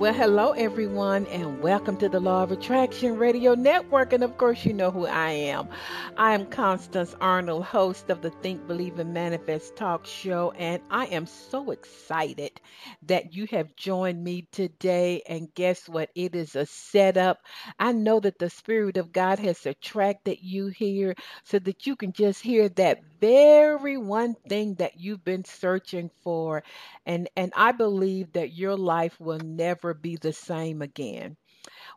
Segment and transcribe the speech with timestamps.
[0.00, 4.14] Well, hello, everyone, and welcome to the Law of Attraction Radio Network.
[4.14, 5.68] And of course, you know who I am.
[6.16, 10.52] I am Constance Arnold, host of the Think, Believe, and Manifest talk show.
[10.52, 12.62] And I am so excited
[13.02, 15.20] that you have joined me today.
[15.28, 16.08] And guess what?
[16.14, 17.40] It is a setup.
[17.78, 21.14] I know that the Spirit of God has attracted you here
[21.44, 26.62] so that you can just hear that very one thing that you've been searching for
[27.06, 31.36] and and I believe that your life will never be the same again.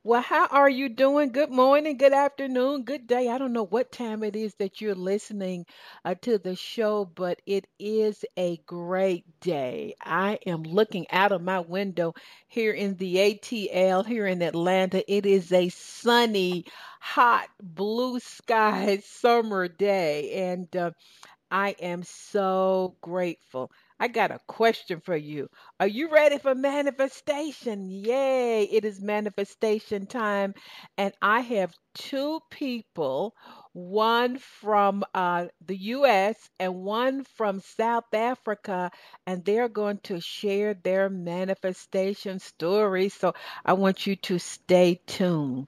[0.05, 1.31] Well, how are you doing?
[1.31, 3.27] Good morning, good afternoon, good day.
[3.29, 5.65] I don't know what time it is that you're listening
[6.05, 9.95] uh, to the show, but it is a great day.
[10.01, 12.13] I am looking out of my window
[12.47, 15.03] here in the ATL here in Atlanta.
[15.13, 16.65] It is a sunny,
[17.01, 20.91] hot, blue sky summer day, and uh,
[21.51, 23.71] I am so grateful.
[23.99, 25.49] I got a question for you.
[25.79, 27.89] Are you ready for manifestation?
[27.89, 30.53] Yay, it is manifestation time.
[30.97, 33.35] And I have two people,
[33.73, 38.91] one from uh, the US and one from South Africa,
[39.25, 43.09] and they're going to share their manifestation story.
[43.09, 43.33] So
[43.65, 45.67] I want you to stay tuned.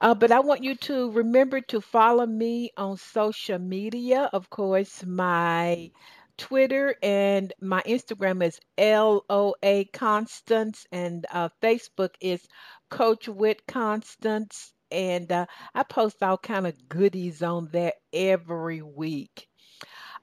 [0.00, 4.28] Uh, but I want you to remember to follow me on social media.
[4.32, 5.90] Of course, my
[6.38, 12.46] Twitter and my Instagram is LOA Constance and uh, Facebook is
[12.90, 19.48] Coach With Constance and uh, I post all kind of goodies on there every week.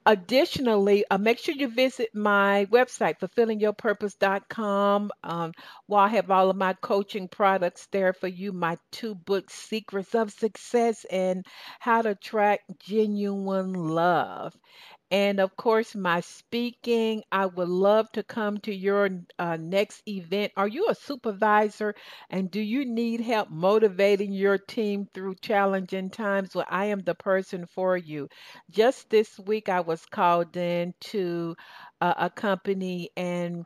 [0.05, 5.11] Additionally, uh, make sure you visit my website, fulfillingyourpurpose.com.
[5.23, 5.53] Um,
[5.87, 10.13] while I have all of my coaching products there for you, my two books, Secrets
[10.13, 11.45] of Success and
[11.79, 14.53] How to Attract Genuine Love.
[15.11, 17.23] And of course, my speaking.
[17.31, 19.09] I would love to come to your
[19.39, 20.51] uh, next event.
[20.57, 21.93] Are you a supervisor
[22.29, 26.53] and do you need help motivating your team through challenging times?
[26.55, 28.27] Well, I am the person for you.
[28.71, 31.55] Just this week, I was called in to
[32.17, 33.65] a company and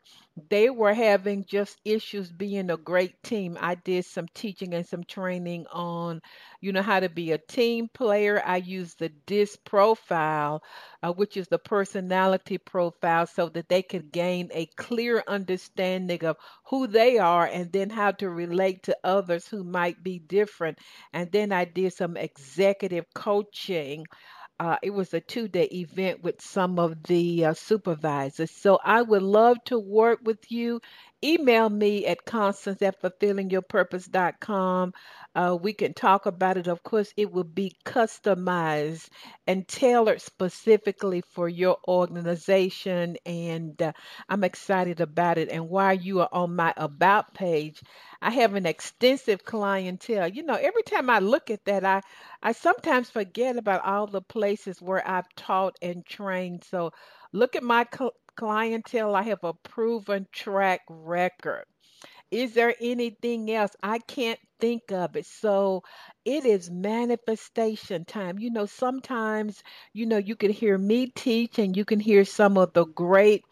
[0.50, 3.58] they were having just issues being a great team.
[3.60, 6.22] I did some teaching and some training on,
[6.62, 8.42] you know, how to be a team player.
[8.46, 10.62] I used the DISC profile,
[11.02, 16.38] uh, which is the personality profile, so that they could gain a clear understanding of
[16.66, 20.78] who they are and then how to relate to others who might be different.
[21.14, 24.06] And then I did some executive coaching
[24.60, 28.52] uh, it was a two day event with some of the uh, supervisors.
[28.52, 30.82] So I would love to work with you.
[31.24, 34.94] Email me at constance at fulfillingyourpurpose.com.
[35.36, 36.68] Uh, we can talk about it.
[36.68, 39.10] Of course, it will be customized
[39.48, 43.18] and tailored specifically for your organization.
[43.26, 43.94] And uh,
[44.30, 45.50] I'm excited about it.
[45.50, 47.82] And while you are on my About page,
[48.22, 50.28] I have an extensive clientele.
[50.28, 52.02] You know, every time I look at that, I,
[52.44, 56.64] I sometimes forget about all the places where I've taught and trained.
[56.64, 56.92] So
[57.38, 59.16] look at my cl- clientele.
[59.16, 61.66] I have a proven track record.
[62.32, 63.72] Is there anything else?
[63.84, 65.26] I can't think of it.
[65.26, 65.84] So
[66.26, 68.40] it is manifestation time.
[68.40, 72.58] You know, sometimes, you know, you can hear me teach and you can hear some
[72.58, 73.44] of the great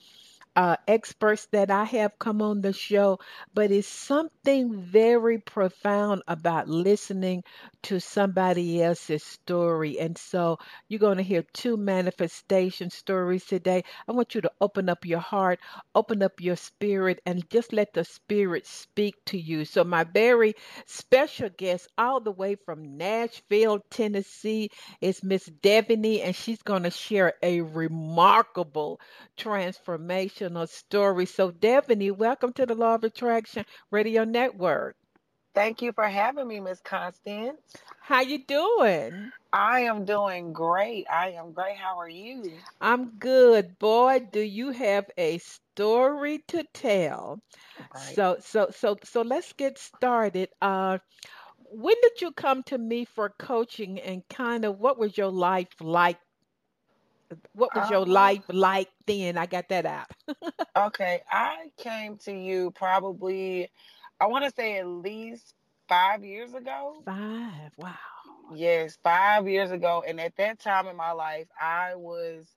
[0.55, 3.19] uh, experts that I have come on the show,
[3.53, 7.43] but it's something very profound about listening
[7.83, 9.99] to somebody else's story.
[9.99, 10.57] And so
[10.87, 13.83] you're going to hear two manifestation stories today.
[14.07, 15.59] I want you to open up your heart,
[15.93, 19.65] open up your spirit, and just let the spirit speak to you.
[19.65, 20.53] So, my very
[20.85, 24.69] special guest, all the way from Nashville, Tennessee,
[25.01, 28.99] is Miss Devenea, and she's going to share a remarkable
[29.37, 31.25] transformation motivational story.
[31.25, 34.95] So, Devenea, welcome to the Law of Attraction Radio Network.
[35.53, 37.59] Thank you for having me, Miss Constance.
[37.99, 39.31] How you doing?
[39.53, 41.07] I am doing great.
[41.09, 41.77] I am great.
[41.77, 42.51] How are you?
[42.81, 43.79] I'm good.
[43.79, 47.39] Boy, do you have a story to tell.
[47.93, 48.15] Right.
[48.15, 50.49] So so so so let's get started.
[50.61, 50.99] Uh
[51.71, 55.69] when did you come to me for coaching and kind of what was your life
[55.81, 56.17] like
[57.53, 59.37] What was your Uh, life like then?
[59.37, 60.07] I got that out.
[60.77, 63.69] okay, I came to you probably,
[64.19, 65.55] I want to say at least
[65.87, 67.03] five years ago.
[67.05, 67.71] Five.
[67.77, 67.95] Wow.
[68.53, 70.03] Yes, five years ago.
[70.07, 72.47] And at that time in my life, I was,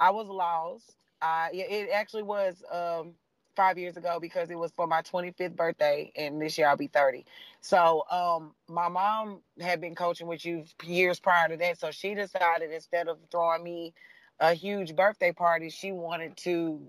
[0.00, 0.96] I was lost.
[1.22, 3.14] I, it actually was um
[3.56, 6.86] five years ago because it was for my 25th birthday, and this year I'll be
[6.86, 7.26] 30.
[7.60, 12.14] So, um, my mom had been coaching with you years prior to that, so she
[12.14, 13.94] decided instead of throwing me
[14.40, 16.80] a huge birthday party, she wanted to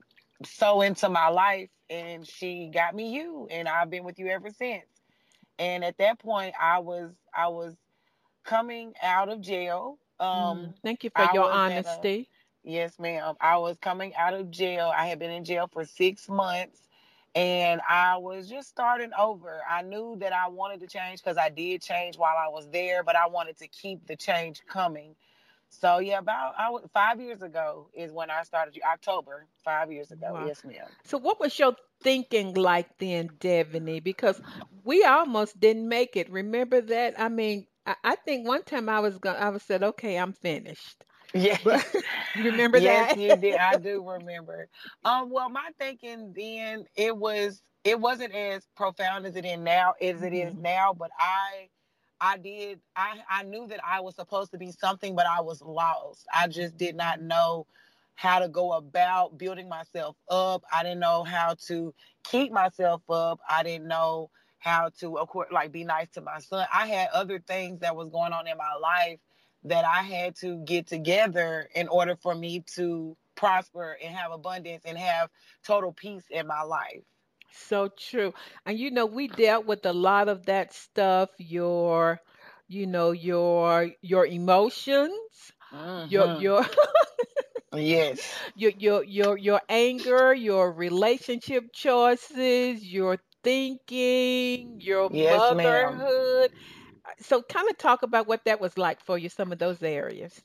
[0.45, 4.49] sow into my life, and she got me you, and I've been with you ever
[4.51, 4.85] since.
[5.59, 7.75] And at that point, I was, I was
[8.43, 9.99] coming out of jail.
[10.19, 12.29] Um, Mm, Thank you for I your at a honesty.
[12.63, 13.35] Yes, ma'am.
[13.41, 14.91] I was coming out of jail.
[14.95, 16.87] I had been in jail for six months
[17.35, 19.61] and I was just starting over.
[19.69, 23.03] I knew that I wanted to change because I did change while I was there,
[23.03, 25.15] but I wanted to keep the change coming.
[25.69, 28.79] So yeah, about I five years ago is when I started.
[28.85, 30.33] October, five years ago.
[30.33, 30.39] Wow.
[30.39, 30.95] Yes, ma'am.
[31.03, 34.03] So what was your thinking like then, Devenea?
[34.03, 34.41] Because
[34.83, 36.29] we almost didn't make it.
[36.29, 37.19] Remember that?
[37.19, 40.33] I mean, I, I think one time I was going I was said, okay, I'm
[40.33, 41.03] finished.
[41.33, 41.61] Yes.
[42.35, 43.15] Remember Yes, that?
[43.15, 43.57] Yes, you did.
[43.57, 44.67] I do remember.
[45.03, 49.93] Um, well, my thinking then it was it wasn't as profound as it is now
[50.01, 51.69] as it is hmm now, but I
[52.21, 55.61] I did I I knew that I was supposed to be something, but I was
[55.61, 56.25] lost.
[56.33, 57.65] I just did not know
[58.15, 60.63] how to go about building myself up.
[60.73, 61.93] I didn't know how to
[62.23, 63.39] keep myself up.
[63.49, 64.29] I didn't know
[64.59, 66.67] how to like be nice to my son.
[66.73, 69.19] I had other things that was going on in my life
[69.63, 74.83] that I had to get together in order for me to prosper and have abundance
[74.85, 75.29] and have
[75.63, 77.03] total peace in my life.
[77.51, 78.33] So true.
[78.65, 82.21] And you know, we dealt with a lot of that stuff, your,
[82.67, 85.51] you know, your your emotions,
[86.07, 86.65] your hmm your
[87.73, 88.41] Yes.
[88.55, 96.05] your your your your anger, your relationship choices, your thinking, your Yes, ma'am.
[96.09, 96.49] motherhood.
[97.21, 100.41] So kind of talk about what that was like for you, some of those areas.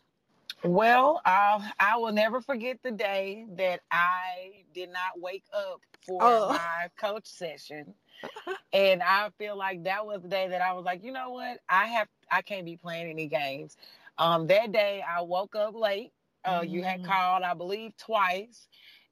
[0.65, 6.33] Well, I I will never forget the day that I did not wake up for
[6.33, 6.49] Oh.
[6.49, 7.95] my coach session.
[8.73, 11.61] And I feel like that was the day that I was like, you know what?
[11.69, 13.77] I have I can't be playing any games.
[14.19, 16.13] Um, that day I woke up late.
[16.45, 18.69] Uh, you had Mm, called, I believe, twice,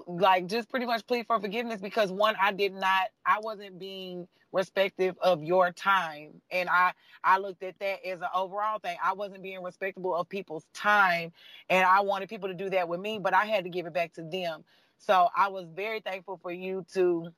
[0.06, 4.28] like just pretty much plead for forgiveness because one, I did not, I wasn't being
[4.52, 6.92] respective of your time, and I
[7.24, 8.96] I looked at that as an overall thing.
[9.02, 11.32] I wasn't being respectable of people's time,
[11.68, 13.94] and I wanted people to do that with me, but I had to give it
[13.94, 14.64] back to them.
[14.98, 17.28] So I was very thankful for you to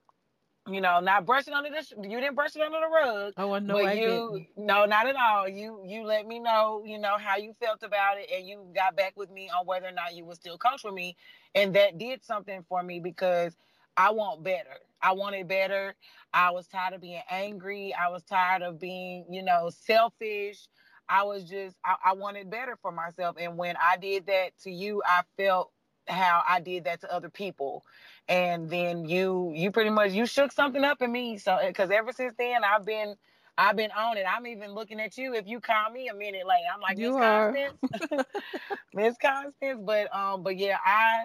[0.69, 3.61] you know, not brushing under the you didn't brush it under the rug, Oh, I
[3.61, 4.49] know but I you didn't.
[4.57, 5.49] no, not at all.
[5.49, 8.97] You you let me know, you know, how you felt about it, and you got
[8.97, 11.17] back with me on whether or not you would still coach with me,
[11.55, 13.57] and that did something for me because
[13.97, 14.79] I want better.
[15.03, 15.95] I wanted better.
[16.33, 17.95] I was tired of being angry.
[17.95, 20.69] I was tired of being, you know, selfish.
[21.09, 24.71] I was just I, I wanted better for myself, and when I did that to
[24.71, 25.73] you, I felt
[26.09, 27.85] how I did that to other people
[28.29, 32.13] and then you you pretty much you shook something up in me so because ever
[32.13, 33.15] since then i've been
[33.59, 34.25] i've been on it.
[34.29, 35.35] I'm even looking at you.
[35.35, 37.79] If you call me a minute late i'm like miss constance?
[38.95, 39.81] Miss constance?
[39.85, 41.25] But um but yeah i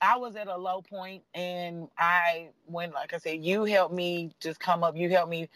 [0.00, 4.30] i was at a low point and i when like i said you helped me
[4.40, 5.48] just come up you helped me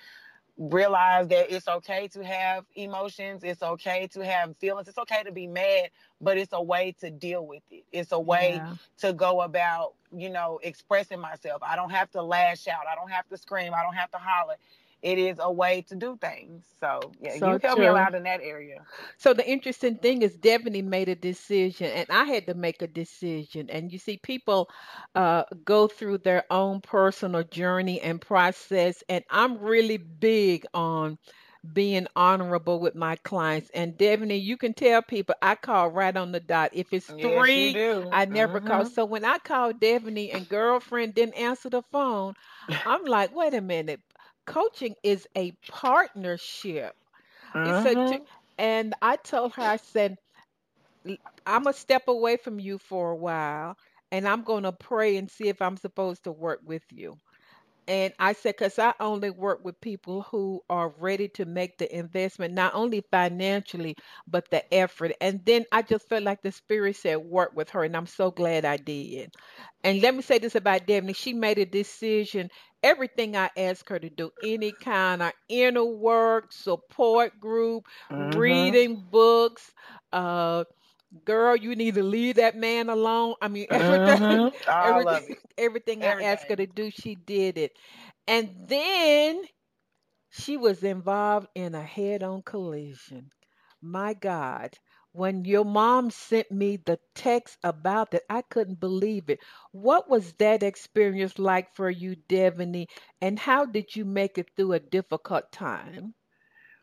[0.56, 5.32] realize that it's okay to have emotions it's okay to have feelings it's okay to
[5.32, 8.74] be mad but it's a way to deal with it it's a way Yeah.
[8.98, 11.62] to go about, you know, expressing myself.
[11.62, 12.82] I don't have to lash out.
[12.90, 13.74] I don't have to scream.
[13.74, 14.56] I don't have to holler.
[15.02, 16.64] It is a way to do things.
[16.80, 18.86] So yeah, So you helped me a lot in that area.
[19.18, 22.86] So the interesting thing is Devenea made a decision and I had to make a
[22.88, 23.68] decision.
[23.70, 24.68] And you see, people
[25.14, 29.02] uh, go through their own personal journey and process.
[29.08, 31.18] And I'm really big on
[31.72, 33.70] being honorable with my clients.
[33.74, 36.70] And Devenea, you can tell people I call right on the dot.
[36.72, 38.06] If it's three, do.
[38.10, 38.84] I never call.
[38.84, 38.86] Mhm.
[38.86, 42.34] So when I called Devenea and girlfriend didn't answer the phone,
[42.84, 44.00] I'm like, wait a minute.
[44.46, 46.94] Coaching is a partnership.
[47.64, 48.20] It's a, t-
[48.58, 50.16] and I told her, I said,
[51.46, 53.76] I'm gonna step away from you for a while,
[54.10, 57.18] and I'm gonna pray and see if I'm supposed to work with you.
[57.88, 61.94] And I said, because I only work with people who are ready to make the
[61.96, 63.96] investment, not only financially,
[64.28, 65.12] but the effort.
[65.20, 67.84] And then I just felt like the Spirit said, work with her.
[67.84, 69.32] And I'm so glad I did.
[69.84, 72.50] And let me say this about Devin she made a decision.
[72.82, 78.74] Everything I asked her to do, any kind of inner work, support group, Mm-hmm.
[78.74, 79.72] reading books,
[80.12, 80.64] uh,
[81.24, 83.34] girl, you need to leave that man alone.
[83.40, 84.70] I mean, everything, Mm-hmm.
[84.70, 85.38] All of everything, it.
[85.56, 87.72] everything I asked her to do, she did it.
[88.26, 89.42] And then
[90.30, 93.30] she was involved in a head-on collision.
[93.80, 94.78] My God,
[95.12, 99.40] when your mom sent me the text about that, I couldn't believe it.
[99.72, 102.86] What was that experience like for you, Devenea?
[103.20, 106.14] And how did you make it through a difficult time?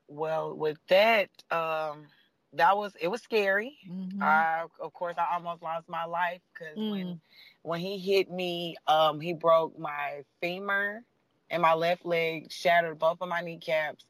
[0.07, 2.07] Well, with that, um,
[2.55, 3.77] that was it was scary.
[3.89, 4.21] Mm-hmm.
[4.21, 7.19] I, of course, I almost lost my life because when Mm.
[7.63, 11.03] when he hit me, um, he broke my femur
[11.51, 14.05] and my left leg, shattered both of my kneecaps.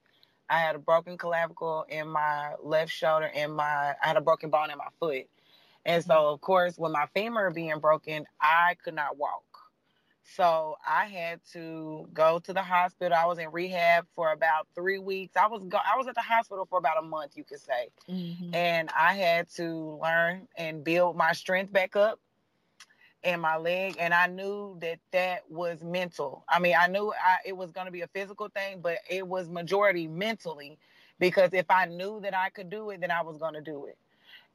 [0.50, 4.52] I had a broken clavicle in my left shoulder, and my I had a broken
[4.52, 5.28] bone in my foot.
[5.86, 9.45] And so, of course, with my femur being broken, I could not walk.
[10.26, 13.18] So I had to go to the hospital.
[13.18, 15.36] I was in rehab for about three weeks.
[15.38, 17.90] I was go- I was at the hospital for about a month, you could say
[18.10, 18.54] Mm-hmm.
[18.54, 22.20] and I had to learn and build my strength back up
[23.24, 26.44] in my leg and I knew that that was mental.
[26.48, 29.28] I mean, I knew I, it was going to be a physical thing, but it
[29.28, 30.78] was majority mentally
[31.20, 33.86] because if I knew that I could do it, then I was going to do
[33.86, 33.98] it.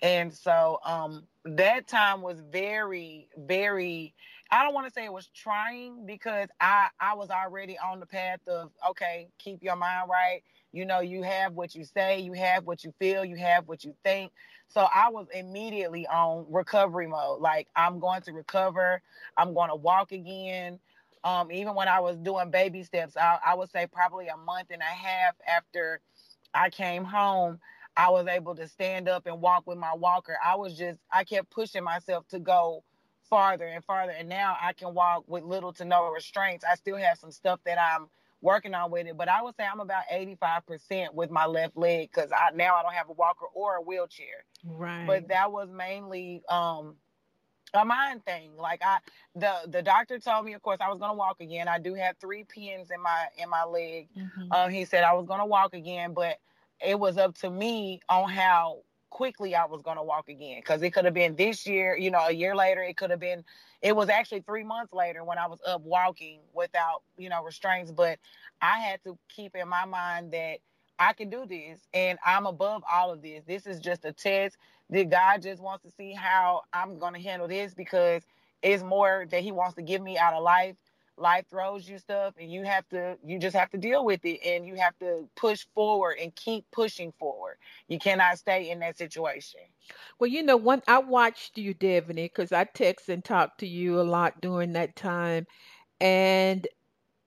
[0.03, 4.15] And so um that time was very very
[4.50, 8.07] I don't want to say it was trying because I I was already on the
[8.07, 10.42] path of okay, keep your mind right.
[10.73, 13.85] You know, you have what you say, you have what you feel, you have what
[13.85, 14.33] you think.
[14.69, 17.40] So I was immediately on recovery mode.
[17.40, 19.02] Like I'm going to recover.
[19.37, 20.78] I'm going to walk again.
[21.25, 24.69] Um, even when I was doing baby steps, I, I would say probably a month
[24.71, 26.00] and a half after
[26.54, 27.61] I came home,
[27.97, 30.38] I was able to stand up and walk with my walker.
[30.45, 32.85] I was just, I kept pushing myself to go
[33.31, 34.13] farther and farther.
[34.13, 36.65] And now I can walk with little to no restraints.
[36.71, 38.09] I still have some stuff that I'm
[38.43, 42.11] working on with it, but I would say I'm about 85% with my left leg
[42.13, 44.45] because I now I don't have a walker or a wheelchair.
[44.65, 45.07] Right.
[45.07, 46.97] But that was mainly um
[47.75, 48.57] a mind thing.
[48.57, 48.99] Like I
[49.35, 51.69] the the doctor told me of course I was gonna walk again.
[51.69, 54.09] I do have three pins in my in my leg.
[54.17, 54.53] Mhm.
[54.53, 56.39] Um, he said I was gonna walk again, but
[56.85, 60.62] it was up to me on how quickly I was gonna walk again.
[60.62, 62.83] Cause it could have been this year, you know, a year later.
[62.83, 63.45] It could have been.
[63.83, 67.93] It was actually three months later when I was up walking without, you know, restraints.
[67.93, 68.19] But
[68.62, 70.59] I had to keep in my mind that
[70.99, 73.45] I can do this, and I'm above all of this.
[73.47, 74.57] This is just a test.
[74.90, 78.23] That God just wants to see how I'm gonna handle this because
[78.62, 80.76] it's more that He wants to give me out of life
[81.21, 84.41] life throws you stuff and you have to you just have to deal with it
[84.47, 87.57] and you have to push forward and keep pushing forward
[87.89, 89.61] you cannot stay in that situation
[90.19, 94.00] Well, you know, one I watched you, Devenea, because I text and talked to you
[94.00, 95.47] a lot during that time,
[96.00, 96.67] and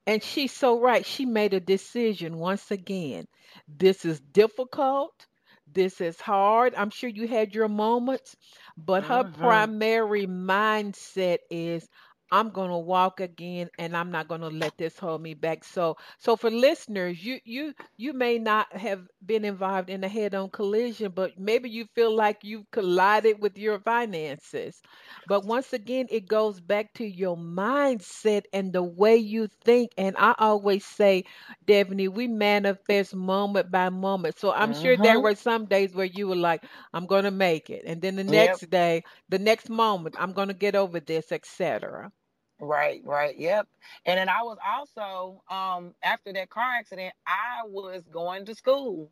[0.08, 1.06] and she's so right.
[1.06, 3.26] She made a decision once again.
[3.68, 5.28] This is difficult.
[5.68, 6.76] This is hard.
[6.76, 8.36] I'm sure you had your moments,
[8.78, 9.40] but her Mhm.
[9.40, 11.88] primary mindset is
[12.34, 15.64] I'm going to walk again and I'm not going to let this hold me back.
[15.64, 20.50] So so for listeners, you you you may not have been involved in a head-on
[20.52, 24.82] collision, but maybe you feel like you've collided with your finances.
[25.28, 29.92] But once again, it goes back to your mindset and the way you think.
[29.98, 31.26] And I always say,
[31.66, 34.38] Devenea, we manifest moment by moment.
[34.38, 35.22] So I'm sure there Mhm.
[35.22, 36.64] were some days where you were like,
[36.94, 37.84] I'm going to make it.
[37.86, 38.62] And then the Yep.
[38.64, 42.12] next day, the next moment, I'm going to get over this, etc.
[42.60, 43.68] right right yep
[44.06, 49.12] and then i was also um after that car accident i was going to school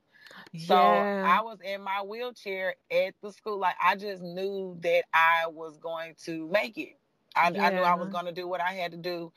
[0.56, 1.24] so Yeah.
[1.24, 5.78] i was in my wheelchair at the school like i just knew that i was
[5.78, 7.00] going to make it
[7.36, 9.32] i, I knew i was going to do what i had to do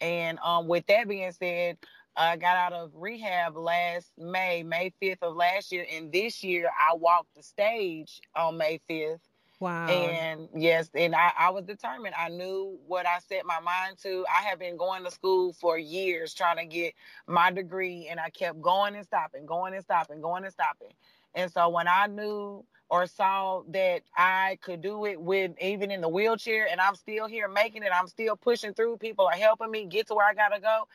[0.00, 1.78] And um, with that being said,
[2.16, 5.86] I got out of rehab last May, May 5th of last year.
[5.92, 9.20] And this year, I walked the stage on May 5th.
[9.60, 9.88] Wow.
[9.88, 12.14] And yes, and I, I was determined.
[12.16, 14.24] I knew what I set my mind to.
[14.28, 16.94] I have been going to school for years trying to get
[17.26, 20.92] my degree, and I kept going and stopping, going and stopping, going and stopping.
[21.34, 26.00] And so when I knew or saw that I could do it with even in
[26.00, 28.98] the wheelchair, and I'm still here making it, I'm still pushing through.
[28.98, 30.86] People are helping me get to where I gotta go.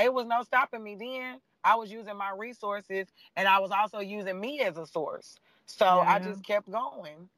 [0.00, 1.40] It was no stopping me then.
[1.64, 5.38] I was using my resources, and I was also using me as a source.
[5.66, 7.28] So I just kept going.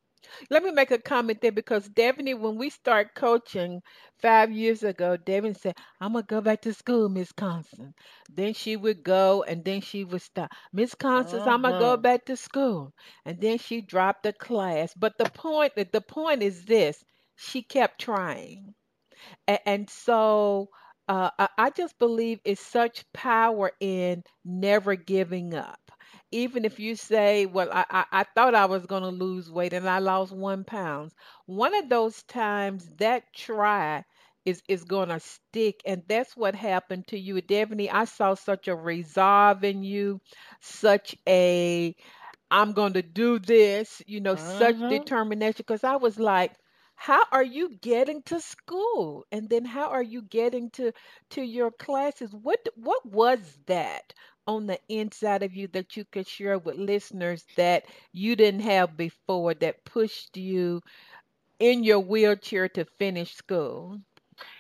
[0.51, 3.83] Let me make a comment there because Devenea, when we start coaching
[4.19, 7.95] five years ago, Devenea said, I'm gonna go back to school, Miss Constance.
[8.29, 10.51] Then she would go and then she would stop.
[10.73, 11.99] Miss Constance, I'm gonna go Uh-huh.
[11.99, 12.93] back to school.
[13.25, 14.93] And then she dropped the class.
[14.95, 17.05] But the point the point is this,
[17.37, 18.75] she kept trying.
[19.49, 20.71] A- And so
[21.09, 25.84] uh, I just believe it's such power in never giving up.
[26.31, 29.73] Even if you say, Well, I, I, I thought I was going to lose weight
[29.73, 31.13] and I lost one pound.
[31.47, 34.05] One of those times that try
[34.45, 35.81] is, is going to stick.
[35.87, 37.37] And that's what happened to you.
[37.43, 40.21] Devenea, I saw such a resolve in you,
[40.61, 41.95] such a
[42.51, 44.89] I'm going to do this, you know, such Mm-hmm.
[44.89, 45.57] determination.
[45.59, 46.53] Because I was like,
[46.95, 49.25] how are you getting to school?
[49.33, 50.93] And then how are you getting to
[51.31, 52.35] to your classes?
[52.35, 54.13] What what was that
[54.47, 58.97] on the inside of you that you could share with listeners that you didn't have
[58.97, 60.83] before that pushed you
[61.59, 64.01] in your wheelchair to finish school?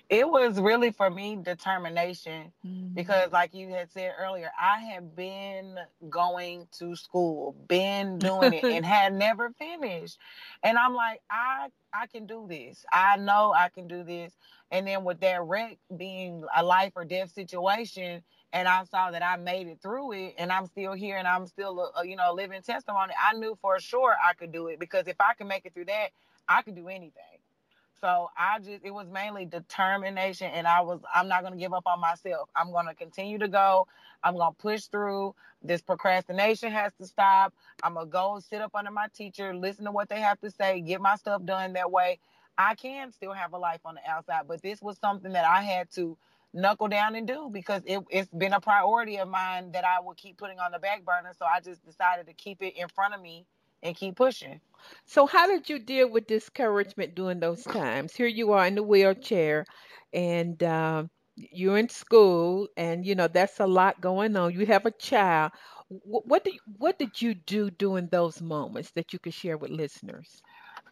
[0.09, 2.93] It was really for me determination Mhm.
[2.95, 8.67] because, like you had said earlier, I had been going to school, been doing it,
[8.69, 10.19] and had never finished.
[10.63, 12.85] And I'm like, I I can do this.
[12.93, 14.37] I know I can do this.
[14.71, 18.23] And then with that wreck being a life or death situation,
[18.55, 21.49] and I saw that I made it through it, and I'm still here, and I'm
[21.49, 23.15] still a, you know a living testimony.
[23.21, 25.87] I knew for sure I could do it because if I can make it through
[25.87, 26.11] that,
[26.49, 27.39] I could do anything.
[28.01, 31.87] So I just it was mainly determination and I was I'm not gonna give up
[31.87, 32.51] on myself.
[32.57, 33.89] I'm gonna continue to go.
[34.25, 35.37] I'm gonna push through.
[35.63, 37.55] This procrastination has to stop.
[37.85, 40.81] I'm gonna go sit up under my teacher, listen to what they have to say,
[40.83, 42.21] get my stuff done that way.
[42.59, 45.63] I can still have a life on the outside, but this was something that I
[45.63, 46.19] had to
[46.55, 50.15] knuckle down and do because it, it's been a priority of mine that I will
[50.15, 51.33] keep putting on the back burner.
[51.35, 53.47] So I just decided to keep it in front of me
[53.83, 54.61] and keep pushing.
[55.07, 58.15] So how did you deal with discouragement during those times?
[58.15, 59.65] Here you are in the wheelchair,
[60.13, 64.53] and um, you're in school, and you know that's a lot going on.
[64.53, 65.53] You have a child.
[65.89, 69.71] Wh- What did what did you do during those moments that you could share with
[69.71, 70.43] listeners?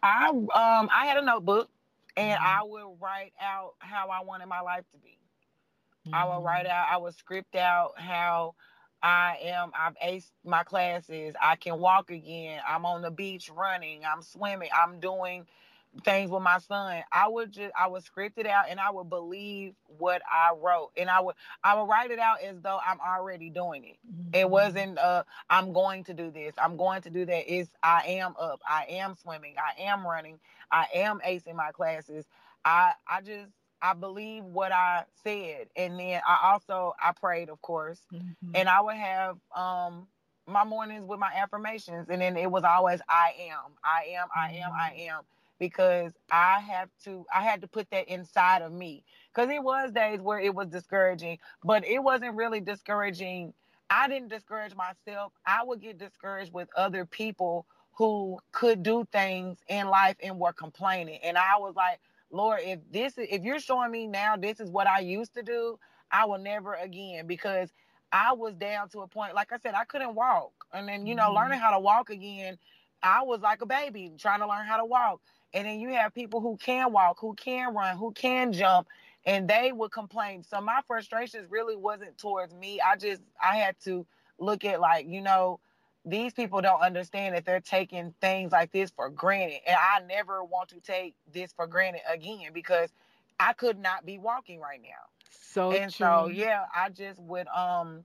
[0.03, 1.69] I um I had a notebook
[2.17, 2.43] and Mhm.
[2.43, 5.17] I would write out how I wanted my life to be.
[6.11, 8.55] I would write out, I would script out how
[9.01, 14.03] I am, I've aced my classes, I can walk again, I'm on the beach running,
[14.05, 15.45] I'm swimming, I'm doing
[16.03, 17.03] things with my son.
[17.11, 20.91] I would just I would script it out and I would believe what I wrote.
[20.97, 23.97] And I would I would write it out as though I'm already doing it.
[24.37, 24.49] It Mhm.
[24.49, 27.53] wasn't uh I'm going to do this, I'm going to do that.
[27.53, 30.39] It's I am up, I am swimming, I am running,
[30.71, 32.27] I am acing my classes.
[32.65, 33.51] I I just
[33.83, 35.69] I believe what I said.
[35.77, 38.01] And then I also I prayed, of course.
[38.13, 38.33] Mhm.
[38.55, 40.07] And I would have um
[40.47, 44.53] my mornings with my affirmations and then it was always I am, I am, I
[44.53, 45.21] am, I am
[45.59, 49.91] because I have to I had to put that inside of me because it was
[49.91, 53.53] days where it was discouraging, but it wasn't really discouraging.
[53.89, 55.33] I didn't discourage myself.
[55.45, 60.53] I would get discouraged with other people who could do things in life and were
[60.53, 61.19] complaining.
[61.23, 61.99] And I was like,
[62.33, 65.43] Lord, if this is if you're showing me now this is what I used to
[65.43, 65.79] do,
[66.11, 67.73] I will never again because
[68.13, 70.53] I was down to a point, like I said, I couldn't walk.
[70.73, 71.35] And then, you know, Mhm.
[71.35, 72.59] learning how to walk again,
[73.03, 75.21] I was like a baby trying to learn how to walk.
[75.53, 78.87] And then you have people who can walk, who can run, who can jump,
[79.25, 80.43] and they would complain.
[80.43, 82.81] So my frustrations really wasn't towards me.
[82.81, 84.07] I just I had to
[84.39, 85.59] look at like, you know,
[86.05, 89.59] these people don't understand that they're taking things like this for granted.
[89.67, 92.91] And I never want to take this for granted again because
[93.39, 94.89] I could not be walking right now.
[95.29, 98.03] So And so yeah, I just would um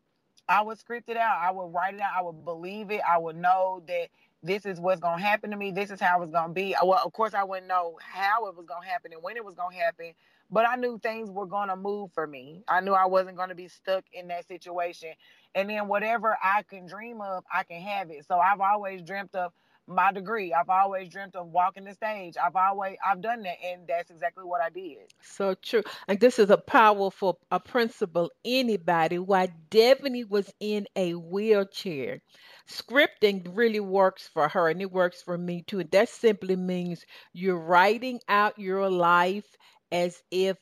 [0.49, 1.39] I would script it out.
[1.41, 2.13] I would write it out.
[2.17, 3.01] I would believe it.
[3.09, 4.09] I would know that
[4.43, 5.73] this is what's gonna happen to me.
[5.73, 6.75] This is how it's gonna be.
[6.83, 9.55] Well, of course I wouldn't know how it was gonna happen and when it was
[9.55, 10.13] gonna happen,
[10.51, 12.63] but I knew things were gonna move for me.
[12.69, 15.11] I knew I wasn't gonna be stuck in that situation.
[15.55, 18.27] And then whatever I can dream of, I can have it.
[18.27, 19.53] So I've always dreamt of
[19.87, 20.53] my degree.
[20.53, 22.35] I've always dreamt of walking the stage.
[22.43, 24.99] I've always I've done that and that's exactly what I did.
[25.23, 25.83] So true.
[26.07, 28.31] And this is a powerful a principle.
[28.45, 32.21] Anybody, while Devenea was in a wheelchair,
[32.69, 35.81] scripting really works for her and it works for me too.
[35.81, 39.57] And that simply means you're writing out your life
[39.92, 40.57] as if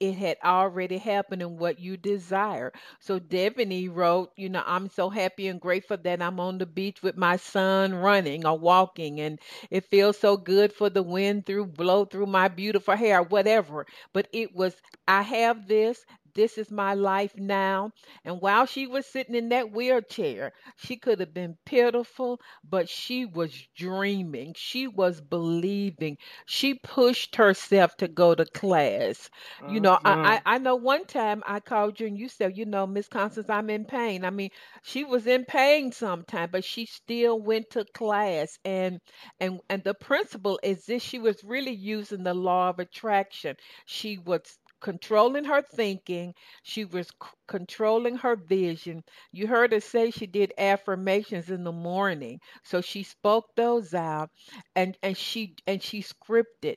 [0.00, 2.72] it had already happened and what you desire.
[3.00, 7.02] So Devenea wrote, you know, I'm so happy and grateful that I'm on the beach
[7.02, 9.38] with my son running or walking and
[9.70, 13.86] it feels so good for the wind through blow through my beautiful hair, whatever.
[14.12, 14.74] But it was
[15.08, 16.04] I have this,
[16.34, 17.92] this is my life now.
[18.24, 23.24] And while she was sitting in that wheelchair, she could have been pitiful, but she
[23.24, 24.54] was dreaming.
[24.56, 26.18] She was believing.
[26.46, 29.30] She pushed herself to go to class.
[29.66, 30.40] You know, I, Mhm.
[30.44, 33.48] I, I know one time I called you and you said, you know, Miss Constance,
[33.48, 34.24] I'm in pain.
[34.24, 34.50] I mean,
[34.82, 38.58] she was in pain sometime, but she still went to class.
[38.64, 39.00] And
[39.40, 43.56] and and the principle is this she was really using the law of attraction.
[43.86, 49.04] She was controlling her thinking, she was c- controlling her vision.
[49.32, 52.40] You heard her say she did affirmations in the morning.
[52.64, 54.30] So she spoke those out
[54.76, 56.76] and and she and she scripted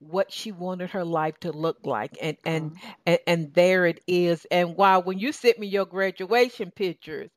[0.00, 2.80] what she wanted her life to look like and and Mhm.
[3.06, 7.30] and, and there it is and while when you sent me your graduation pictures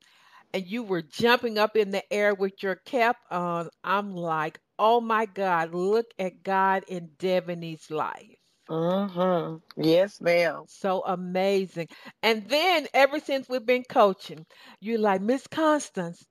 [0.54, 5.02] and you were jumping up in the air with your cap on i'm like oh
[5.02, 8.38] my god look at god in Devenea's life
[8.70, 9.62] Mhm.
[9.78, 10.66] Yes, ma'am.
[10.68, 11.88] so amazing
[12.24, 14.46] and then ever since we've been coaching
[14.80, 16.26] you're like miss constance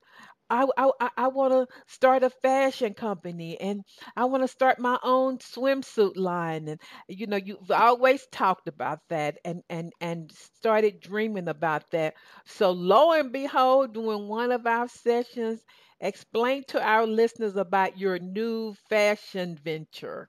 [0.51, 3.83] I I I want to start a fashion company and
[4.17, 9.01] I want to start my own swimsuit line and you know you've always talked about
[9.09, 12.15] that and and and started dreaming about that.
[12.47, 15.65] So lo and behold, during one of our sessions,
[16.01, 20.29] explain to our listeners about your new fashion venture.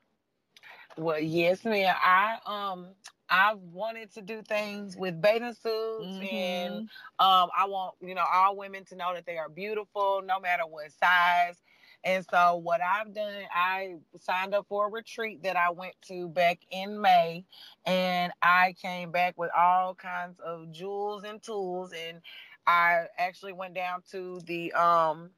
[0.98, 1.96] Well, yes, ma'am.
[2.02, 2.96] I um
[3.30, 6.90] I wanted to do things with bathing suits and Mhm.
[7.20, 10.66] um I want, you know, all women to know that they are beautiful no matter
[10.68, 11.62] what size.
[12.04, 16.28] And so what I've done, I signed up for a retreat that I went to
[16.30, 17.46] back in May
[17.86, 22.22] and I came back with all kinds of jewels and tools and
[22.68, 25.32] I actually went down to the um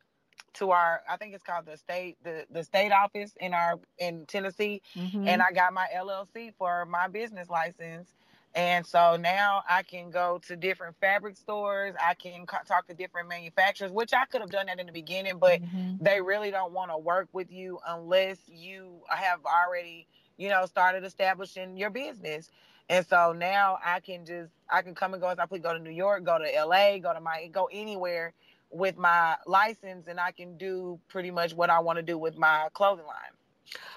[0.55, 4.25] to our I think it's called the state the the state office in our in
[4.27, 5.25] Tennessee Mhm.
[5.25, 8.15] and I got my LLC for my business license.
[8.53, 11.95] And so now I can go to different fabric stores.
[12.03, 14.93] I can co- talk to different manufacturers, which I could have done that in the
[14.93, 16.01] beginning, but Mhm.
[16.01, 21.05] they really don't want to work with you unless you have already, you know, started
[21.05, 22.51] establishing your business.
[22.89, 25.61] And so now I can just I can come and go as I please.
[25.61, 28.33] Go to New York, go to LA, go to my go anywhere
[28.73, 32.35] with my license, and I can do pretty much what I want to do with
[32.37, 33.35] my clothing line.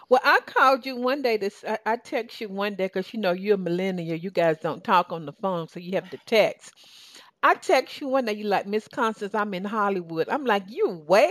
[0.08, 3.12] Well, I called you one day to, s- I, I text you one day because
[3.12, 4.16] you know you're a millennial.
[4.16, 6.72] You guys don't talk on the phone, so you have to text.
[7.42, 10.28] I text you one day, you like, Miss Constance, I'm in Hollywood.
[10.28, 11.30] I'm like, you where?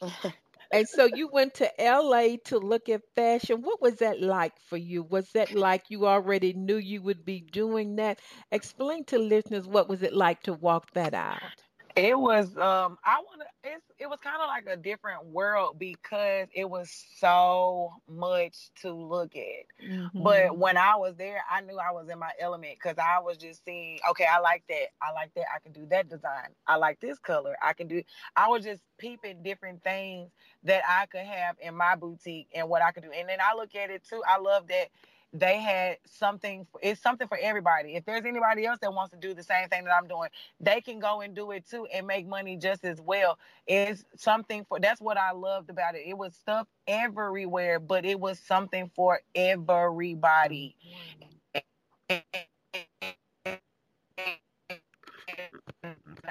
[0.72, 3.62] And so you went to LA to look at fashion.
[3.62, 5.02] What was that like for you?
[5.02, 8.20] Was that like you already knew you would be doing that?
[8.50, 11.64] Explain to listeners what was it like to walk that out?
[11.98, 15.78] It was um I want to it's it was kind of like a different world
[15.78, 19.66] because it was so much to look at.
[19.82, 20.14] Mhm.
[20.24, 23.38] But when I was there, I knew I was in my element because I was
[23.38, 24.88] just seeing, okay, I like that.
[25.02, 25.46] I like that.
[25.54, 26.50] I can do that design.
[26.68, 27.56] I like this color.
[27.62, 28.02] I can do.
[28.36, 30.30] I was just peeping different things
[30.64, 33.12] that I could have in my boutique and what I could do.
[33.12, 34.22] And then I look at it too.
[34.28, 34.88] I love that
[35.32, 36.66] they had something.
[36.82, 37.96] It's something for everybody.
[37.96, 40.80] If there's anybody else that wants to do the same thing that I'm doing, they
[40.80, 43.38] can go and do it too and make money just as well.
[43.66, 44.80] It's something for.
[44.80, 46.02] That's what I loved about it.
[46.06, 50.76] It was stuff everywhere, but it was something for everybody.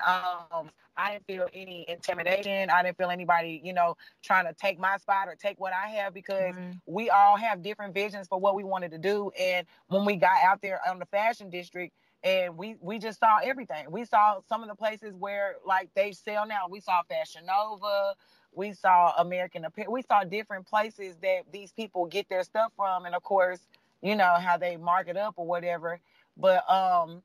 [0.08, 2.70] Um, I didn't feel any intimidation.
[2.70, 5.88] I didn't feel anybody, you know, trying to take my spot or take what I
[5.90, 6.80] have because Right.
[6.86, 9.32] we all have different visions for what we wanted to do.
[9.40, 13.38] And when we got out there on the fashion district, and we we just saw
[13.44, 13.92] everything.
[13.92, 16.68] We saw some of the places where like they sell now.
[16.70, 18.16] We saw Fashion Nova.
[18.52, 19.92] We saw American Apparel.
[19.92, 23.68] We saw different places that these people get their stuff from, and of course,
[24.02, 26.00] you know how they mark it up or whatever.
[26.38, 27.22] But um,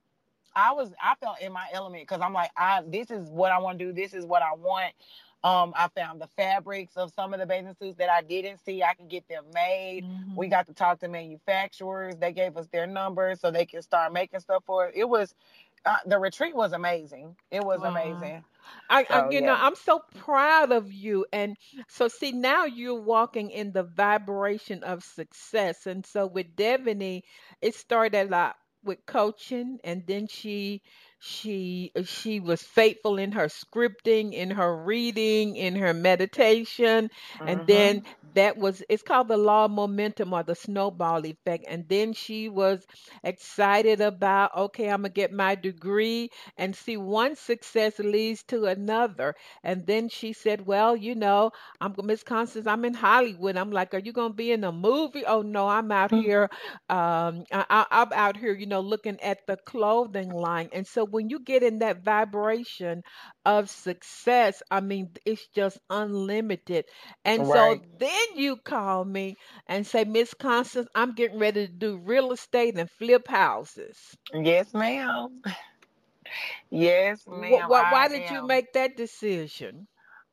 [0.55, 3.59] I was I felt in my element because I'm like I this is what I
[3.59, 3.93] want to do.
[3.93, 4.95] This is what I want.
[5.45, 8.83] Um, I found the fabrics of some of the bathing suits that I didn't see.
[8.83, 10.05] I can get them made.
[10.05, 10.37] Mhm.
[10.37, 12.17] We got to talk to manufacturers.
[12.17, 14.95] They gave us their numbers so they can start making stuff for it.
[14.97, 15.35] It was
[15.85, 17.37] uh, the retreat was amazing.
[17.51, 17.85] It was Wow.
[17.85, 18.45] amazing.
[18.89, 19.55] I, I So, you know.
[19.59, 21.27] I'm so proud of you.
[21.33, 21.57] And
[21.89, 25.87] so, see, now you're walking in the vibration of success.
[25.87, 27.23] And so, with Devenea,
[27.61, 28.55] it started out
[28.85, 30.83] with coaching, and then she
[31.19, 37.09] She she was faithful in her scripting, in her reading, in her meditation,
[37.47, 37.67] and Mm-hmm.
[37.67, 38.03] then
[38.35, 41.65] that was it's called the law of momentum or the snowball effect.
[41.69, 42.85] And then she was
[43.25, 49.35] excited about, okay, I'm gonna get my degree and see one success leads to another.
[49.63, 53.57] And then she said, Well, you know, I'm Miss Constance, I'm in Hollywood.
[53.57, 55.25] I'm like, Are you gonna be in a movie?
[55.27, 56.49] Oh no, I'm out here
[56.89, 60.69] um I, I, I'm out here, you know, looking at the clothing line.
[60.73, 63.03] And so when you get in that vibration
[63.45, 66.87] of success, I mean, it's just unlimited.
[67.25, 71.97] And so then you call me and say, Miss Constance, I'm getting ready to do
[71.99, 74.17] real estate and flip houses.
[74.35, 75.43] Yes, ma'am.
[76.71, 77.69] Yes, ma'am.
[77.69, 79.89] why, why did you make that decision?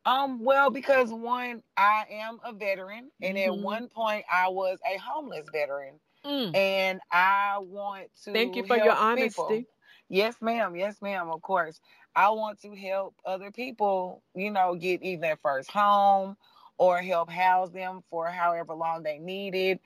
[0.05, 4.79] Um, well, because one, I am a veteran, and at hmm one point I was
[4.85, 6.55] a homeless veteran, Mm.
[6.55, 8.31] and I want to.
[8.33, 9.63] Thank you for your help people.
[9.63, 9.67] honesty.
[10.09, 10.75] Yes, ma'am.
[10.75, 11.29] Yes, ma'am.
[11.29, 11.79] Of course.
[12.15, 16.37] I want to help other people, you know, get either their first home
[16.77, 19.79] or help house them for however long they needed.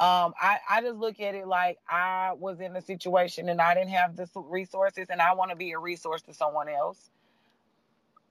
[0.00, 3.74] Um, I, I just look at it like I was in a situation and I
[3.74, 7.10] didn't have the resources and I want to be a resource to someone else.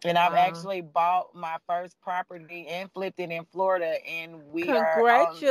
[0.06, 4.76] And I've Uh, actually bought my first property and flipped it in Florida and we
[4.76, 5.46] are on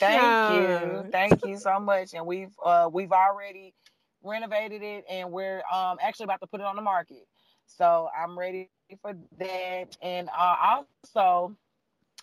[0.00, 1.04] Thank you.
[1.04, 1.12] congratulations.
[1.12, 2.14] Thank you so much.
[2.14, 3.74] And we've uh we've already
[4.24, 7.26] renovated it and we're um actually about to put it on the market.
[7.66, 8.70] So I'm ready
[9.02, 9.96] for that.
[10.02, 10.56] And uh
[11.04, 11.56] also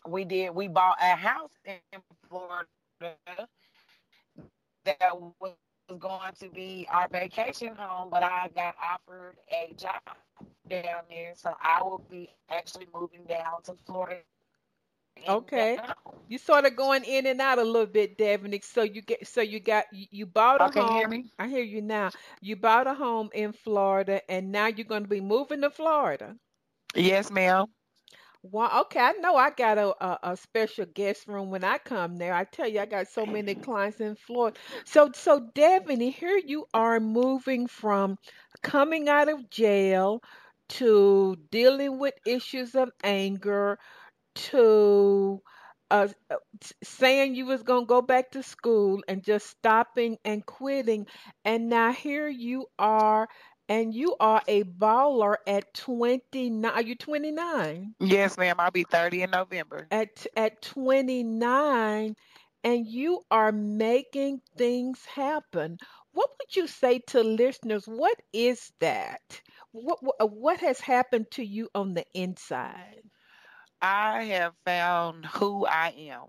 [0.07, 2.67] we did we bought a house in Florida
[4.85, 4.97] that
[5.39, 5.55] was
[5.99, 10.01] going to be our vacation home, but I got offered a job
[10.69, 11.33] down there.
[11.35, 14.21] So I will be actually moving down to Florida
[15.27, 15.79] Okay.
[16.27, 18.59] You sort of going in and out a little bit, Devin.
[18.61, 21.07] So you get so you got you, you bought a can you hear home.
[21.07, 21.31] me?
[21.39, 22.11] I hear you now.
[22.41, 26.35] You bought a home in Florida and now you're going to be moving to Florida.
[26.95, 27.65] Yes, ma'am.
[28.43, 28.99] Wow, okay.
[28.99, 32.33] I know I got a, a, a special guest room when I come there.
[32.33, 34.57] I tell you, I got so many clients in Florida.
[34.85, 38.17] So, so Devin, here you are moving from
[38.61, 40.21] coming out of jail
[40.69, 43.77] to dealing with issues of anger
[44.51, 45.41] to
[45.89, 46.07] uh,
[46.83, 51.07] saying you was gonna go back to school and just stopping and quitting,
[51.45, 53.27] and now here you are,
[53.69, 56.71] and you are a baller at 29.
[56.71, 57.95] Are you 29?
[57.99, 58.59] Yes, ma'am.
[58.59, 59.91] I'll be 30 in November.
[59.91, 62.15] At at 29,
[62.63, 65.77] and you are making things happen.
[66.11, 67.85] What would you say to listeners?
[67.87, 69.41] What is that?
[69.71, 69.99] What
[70.31, 73.03] what has happened to you on the inside?
[73.81, 76.27] I have found who I am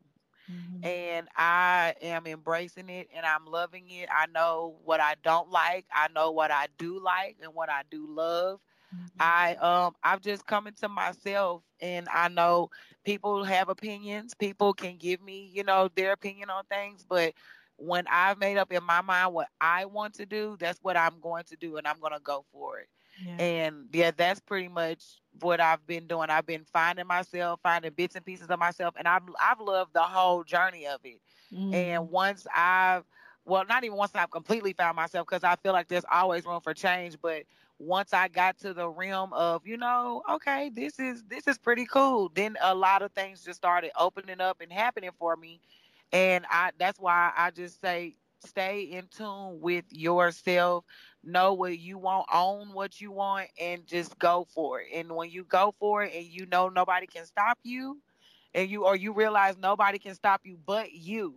[0.48, 0.82] Mhm.
[0.82, 4.08] and I am embracing it and I'm loving it.
[4.12, 5.86] I know what I don't like.
[5.92, 8.60] I know what I do like and what I do love.
[8.92, 9.20] Mhm.
[9.20, 12.70] I um I've just come into myself and I know
[13.04, 14.34] people have opinions.
[14.34, 17.34] People can give me, you know, their opinion on things, but
[17.76, 21.20] when I've made up in my mind what I want to do, that's what I'm
[21.20, 22.88] going to do and I'm going to go for it.
[23.24, 23.36] Yeah.
[23.38, 26.30] And yeah, that's pretty much what I've been doing.
[26.30, 30.02] I've been finding myself, finding bits and pieces of myself, and I've I've loved the
[30.02, 31.20] whole journey of it.
[31.52, 31.74] Mm.
[31.74, 33.04] And once I've,
[33.44, 36.60] well, not even once I've completely found myself, because I feel like there's always room
[36.60, 37.16] for change.
[37.20, 37.44] But
[37.78, 41.86] once I got to the realm of, you know, okay, this is this is pretty
[41.86, 42.30] cool.
[42.34, 45.60] Then a lot of things just started opening up and happening for me,
[46.12, 50.84] and I that's why I just say stay in tune with yourself
[51.24, 54.88] know what you want own what you want and just go for it.
[54.94, 57.98] And when you go for it and you know nobody can stop you
[58.54, 61.34] and you or you realize nobody can stop you but you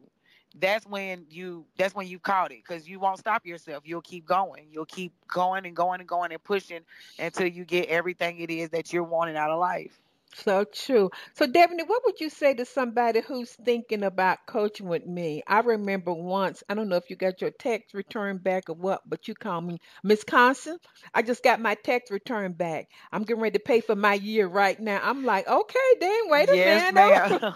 [0.56, 3.84] that's when you that's when you caught it because you won't stop yourself.
[3.86, 4.68] You'll keep going.
[4.70, 6.82] You'll keep going and going and going and pushing
[7.18, 10.02] until you get everything it is that you're wanting out of life
[10.36, 11.10] So true.
[11.34, 15.42] So, Devenea, what would you say to somebody who's thinking about coaching with me?
[15.48, 19.02] I remember once, I don't know if you got your text returned back or what,
[19.08, 20.80] but you called me Miss Constance.
[21.14, 22.90] I just got my text returned back.
[23.12, 25.00] I'm getting ready to pay for my year right now.
[25.04, 26.92] I'm like, okay, then wait a yes minute.
[26.92, 27.40] ma'am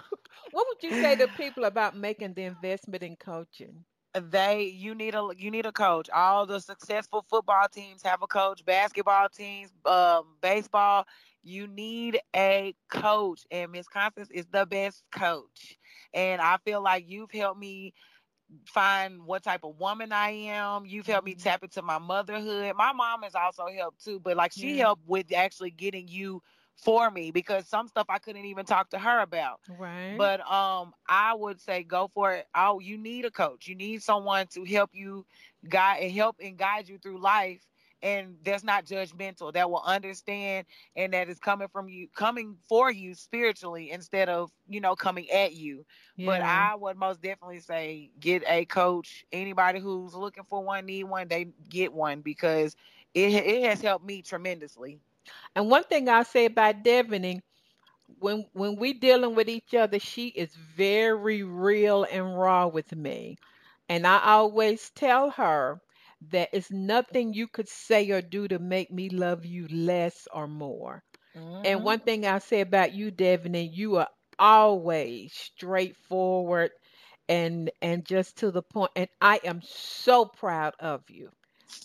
[0.50, 3.84] What would you say to people about making the investment in coaching?
[4.14, 8.26] they you need a you need a coach all the successful football teams have a
[8.26, 11.06] coach basketball teams um baseball
[11.46, 15.78] you need a coach and miss constance is the best coach
[16.14, 17.94] and i feel like you've helped me
[18.66, 21.36] find what type of woman i am you've helped me Mhm.
[21.36, 24.78] tap into my motherhood my mom has also helped too but like she Yeah.
[24.78, 26.42] helped with actually getting you
[26.76, 30.16] for me because some stuff i couldn't even talk to her about Right.
[30.16, 32.46] but um, I would say go for it.
[32.54, 33.66] Oh, you need a coach.
[33.66, 35.26] You need someone to help you
[35.68, 37.66] guide and help and guide you through life
[38.06, 40.66] and that's not judgmental that will understand
[40.96, 45.30] and that is coming from you coming for you spiritually instead of you know coming
[45.30, 45.84] at you.
[46.16, 46.26] Yeah.
[46.26, 51.04] but i would most definitely say get a coach anybody who's looking for one need
[51.04, 52.76] one they get one because
[53.14, 55.00] it, it has helped me tremendously.
[55.56, 57.40] And one thing i'll say about Devenea
[58.20, 63.36] when when we dealing with each other she is very real and raw with me.
[63.88, 65.80] And i always tell her
[66.20, 70.46] there is nothing you could say or do to make me love you less or
[70.46, 71.02] more.
[71.36, 71.64] Mm-hmm.
[71.64, 76.70] And one thing I say about you, Devenea, you are always straightforward
[77.28, 78.92] and and just to the point.
[78.96, 81.30] And I am so proud of you.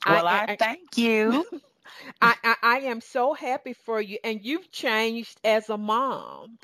[0.08, 1.46] Well, I, I, I thank you.
[2.22, 6.58] I, I, I am so happy for you, and you've changed as a mom,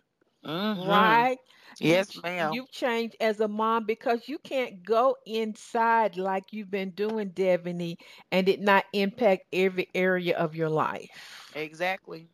[0.48, 0.88] mm-hmm.
[0.88, 1.38] right?
[1.80, 2.56] Yes, you, ma'am.
[2.56, 7.98] You've changed as a mom because you can't go inside like you've been doing, Devenea,
[8.32, 11.54] and it not impact every area of your life.
[11.54, 12.30] Exactly.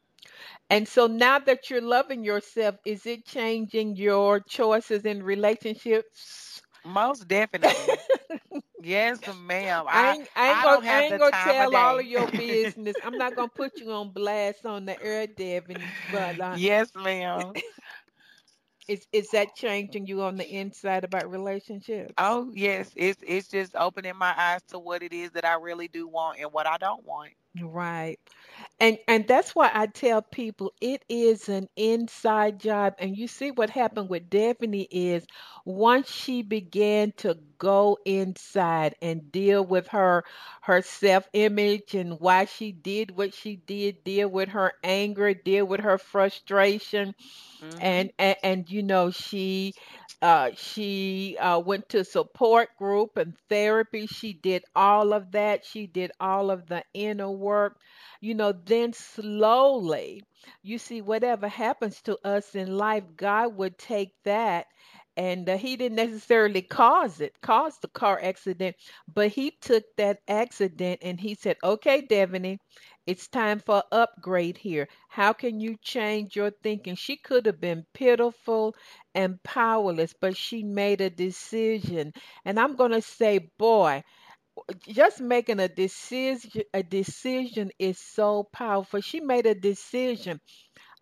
[0.69, 6.61] And so now that you're loving yourself, is it changing your choices in relationships?
[6.85, 7.99] Most definitely.
[8.79, 9.85] yes, ma'am.
[9.89, 12.97] I, I ain't, I ain't I gonna, I ain't gonna tell all of your business.
[13.03, 15.93] I'm not gonna put you on blast on the air, Devenea.
[16.07, 17.55] But uh, yes, ma'am.
[18.87, 22.15] Is is that changing you on the inside about relationships?
[22.17, 25.87] Oh yes, it's it's just opening my eyes to what it is that I really
[25.87, 27.33] do want and what I don't want.
[27.61, 28.17] Right.
[28.79, 32.95] And and that's why I tell people it is an inside job.
[32.99, 35.25] And you see what happened with Devenea is
[35.65, 40.23] once she began to go inside and deal with her
[40.63, 45.81] her self-image and why she did what she did, deal with her anger, deal with
[45.81, 47.13] her frustration.
[47.61, 47.79] Mm-hmm.
[47.79, 49.73] And, and and you know she
[50.23, 54.07] uh, she uh, went to support group and therapy.
[54.07, 55.65] She did all of that.
[55.65, 57.79] She did all of the inner work.
[58.21, 60.23] You know, then slowly,
[60.63, 64.67] you see, whatever happens to us in life, God would take that
[65.17, 68.75] and uh, he didn't necessarily cause it, cause the car accident,
[69.13, 72.57] but he took that accident and he said, "Okay, Devenea,
[73.07, 74.87] it's time for upgrade here.
[75.09, 78.75] How can you change your thinking?" She could have been pitiful
[79.15, 82.13] and powerless, but she made a decision.
[82.45, 84.03] And I'm going to say, boy,
[84.87, 89.01] just making a decision a decision is so powerful.
[89.01, 90.39] She made a decision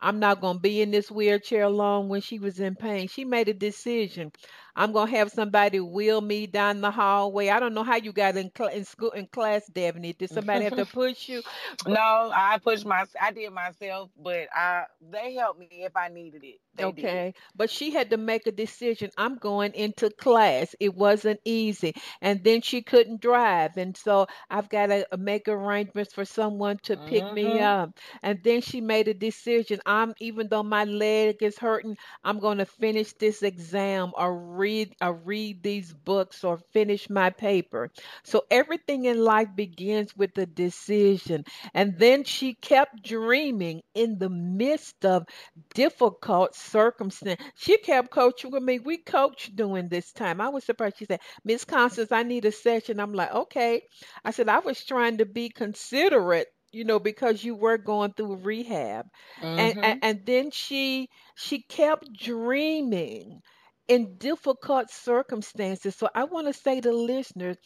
[0.01, 3.07] I'm not going to be in this wheelchair long when she was in pain.
[3.07, 4.31] She made a decision.
[4.75, 7.49] I'm going to have somebody wheel me down the hallway.
[7.49, 10.17] I don't know how you got in, cl- in school in class, Devenea.
[10.17, 11.41] Did somebody have to push you?
[11.87, 16.43] no, I pushed my I did myself, but I they helped me if I needed
[16.43, 16.59] it.
[16.75, 17.25] They okay.
[17.25, 17.35] Did.
[17.55, 19.09] But she had to make a decision.
[19.17, 20.75] I'm going into class.
[20.79, 21.93] It wasn't easy.
[22.21, 23.77] And then she couldn't drive.
[23.77, 27.35] And so I've got to make arrangements for someone to pick mm-hmm.
[27.35, 27.97] me up.
[28.23, 29.79] And then she made a decision.
[29.85, 34.70] I'm even though my leg is hurting, I'm going to finish this exam or read
[35.01, 37.89] or read these books or finish my paper.
[38.23, 41.45] So everything in life begins with a decision.
[41.73, 45.25] And then she kept dreaming in the midst of
[45.73, 47.41] difficult circumstance.
[47.55, 48.79] She kept coaching with me.
[48.79, 50.41] We coached during this time.
[50.41, 50.97] I was surprised.
[50.97, 52.99] She said, Miss Constance, I need a session.
[52.99, 53.83] I'm like, okay.
[54.23, 58.35] I said, I was trying to be considerate you know because you were going through
[58.37, 59.05] rehab
[59.41, 59.59] mm-hmm.
[59.59, 63.41] and, and and then she she kept dreaming
[63.91, 65.95] in difficult circumstances.
[65.95, 67.57] So I want to say to listeners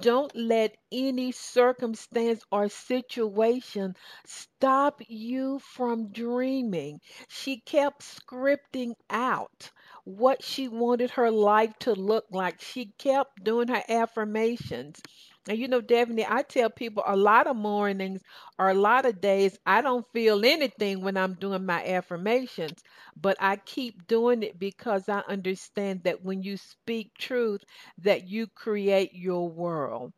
[0.00, 3.94] don't let any circumstance or situation
[4.26, 7.00] stop you from dreaming.
[7.28, 9.70] She kept scripting out
[10.04, 12.60] what she wanted her life to look like.
[12.60, 15.00] She kept doing her affirmations.
[15.48, 18.22] And you know, Devenea, I tell people a lot of mornings
[18.58, 22.82] or a lot of days I don't feel anything when I'm doing my affirmations,
[23.16, 27.62] but I keep doing it because I understand that when you speak truth,
[27.98, 30.12] that you create your world.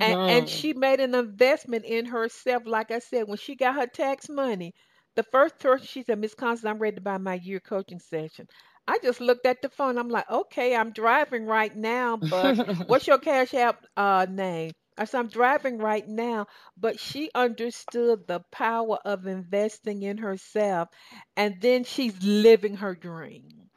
[0.00, 0.48] And, and Mm-hmm.
[0.48, 2.62] she made an investment in herself.
[2.66, 4.74] Like I said, when she got her tax money,
[5.16, 8.46] the first person she said, Miss Constance, I'm ready to buy my year coaching session.
[8.88, 9.98] I just looked at the phone.
[9.98, 14.72] I'm like, okay, I'm driving right now, but what's your cash app uh, name?
[14.98, 16.46] I said, I'm driving right now,
[16.76, 20.88] but she understood the power of investing in herself,
[21.36, 23.70] and then she's living her dream.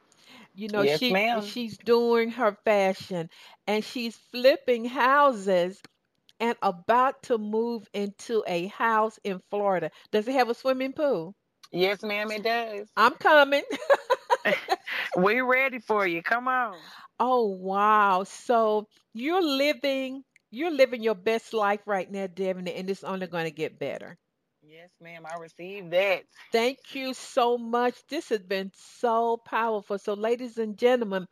[0.54, 1.40] You know, yes, she ma'am.
[1.40, 3.28] she's doing her fashion,
[3.66, 5.82] and she's flipping houses,
[6.40, 9.90] and about to move into a house in Florida.
[10.10, 11.34] Does it have a swimming pool?
[11.72, 12.88] Yes, ma'am, it does.
[12.96, 13.64] I'm coming.
[15.16, 16.22] we ready for you.
[16.22, 16.90] Come on.
[17.20, 18.24] Oh, wow.
[18.24, 23.44] So you're living You're living your best life right now, Devin, and it's only going
[23.44, 24.18] to get better.
[24.62, 25.26] Yes, ma'am.
[25.26, 26.24] I received that.
[26.52, 27.94] Thank you so much.
[28.08, 29.98] This has been so powerful.
[29.98, 31.26] So, ladies and gentlemen,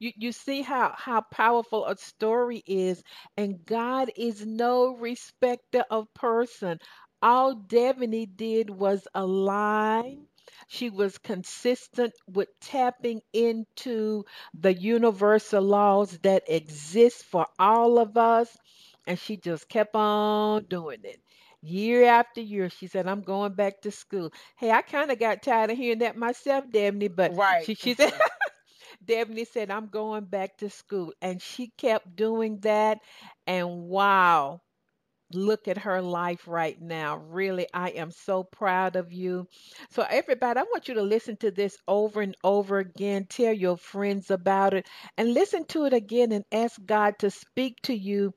[0.00, 3.02] you, you see how, how powerful a story is,
[3.36, 6.78] and God is no respecter of person.
[7.24, 10.28] All Devenea did was align.
[10.68, 18.56] She was consistent with tapping into the universal laws that exist for all of us,
[19.06, 21.20] and she just kept on doing it
[21.62, 22.70] year after year.
[22.70, 24.32] She said, I'm going back to school.
[24.56, 27.58] Hey, I kind of got tired of hearing that myself, Dabney, but Right.
[27.58, 28.12] she, she said,
[29.04, 31.12] Dabney said, I'm going back to school.
[31.22, 33.00] And she kept doing that.
[33.46, 34.62] And wow,
[35.34, 37.16] look at her life right now.
[37.18, 39.48] Really, I am so proud of you.
[39.90, 43.26] So, everybody, I want you to listen to this over and over again.
[43.28, 47.80] Tell your friends about it and listen to it again and ask God to speak
[47.82, 48.32] to you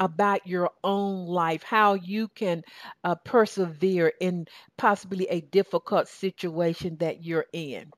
[0.00, 2.62] about your own life, how you can
[3.04, 4.46] uh, persevere in
[4.76, 7.90] possibly a difficult situation that you're in.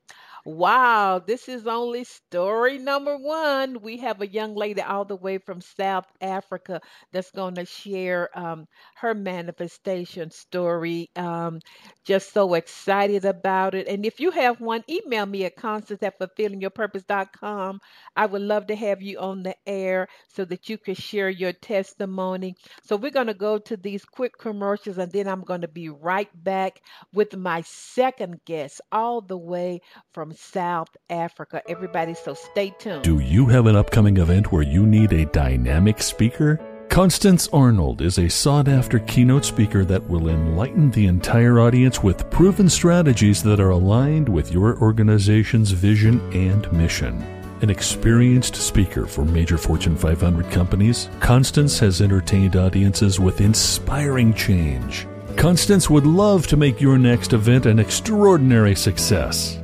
[0.46, 3.80] Wow, this is only story number one.
[3.80, 6.82] We have a young lady all the way from South Africa
[7.12, 8.66] that's going to share um,
[8.96, 11.08] her manifestation story.
[11.16, 11.60] Um,
[12.04, 13.88] just so excited about it.
[13.88, 17.80] And if you have one, email me at constance at fulfillingyourpurpose.com.
[18.14, 21.52] I would love to have you on the air so that you can share your
[21.54, 22.54] testimony.
[22.82, 25.88] So we're going to go to these quick commercials and then I'm going to be
[25.88, 26.82] right back
[27.14, 29.80] with my second guest all the way
[30.12, 31.62] from South Africa.
[31.68, 33.04] Everybody, so stay tuned.
[33.04, 36.60] Do you have an upcoming event where you need a dynamic speaker?
[36.88, 42.30] Constance Arnold is a sought after keynote speaker that will enlighten the entire audience with
[42.30, 47.20] proven strategies that are aligned with your organization's vision and mission.
[47.62, 55.06] An experienced speaker for major Fortune 500 companies, Constance has entertained audiences with inspiring change.
[55.36, 59.58] Constance would love to make your next event an extraordinary success.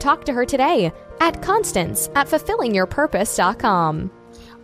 [0.00, 4.10] Talk to her today at constance at fulfillingyourpurpose.com.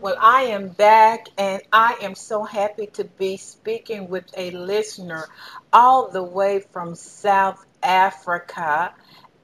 [0.00, 5.26] Well, I am back and I am so happy to be speaking with a listener
[5.72, 8.94] all the way from South Africa.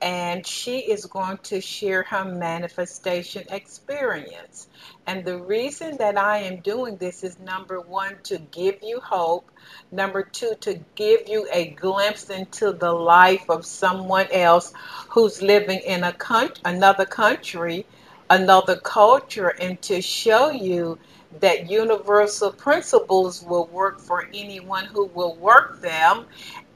[0.01, 4.69] And she is going to share her manifestation experience.
[5.07, 9.51] And the reason that I am doing this is number one, to give you hope.
[9.91, 14.73] Number two, to give you a glimpse into the life of someone else
[15.11, 17.87] who's living in a coun- another country
[18.31, 20.99] another culture and to show you
[21.41, 26.27] that universal principles will work for anyone who will work them.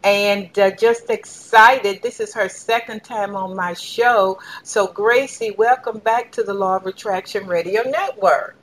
[0.07, 2.00] And uh, just excited.
[2.00, 4.38] This is her second time on my show.
[4.62, 8.57] So, Gracie, welcome back to the Law of Attraction Radio Network.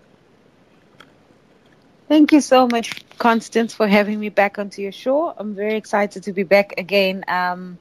[2.08, 5.34] Thank you so much, Constance, for having me back onto your show.
[5.38, 7.78] I'm very excited to be back again um,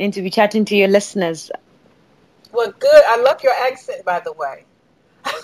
[0.00, 1.50] and to be chatting to your listeners.
[2.54, 3.02] Well, good.
[3.06, 4.64] I love your accent, by the way.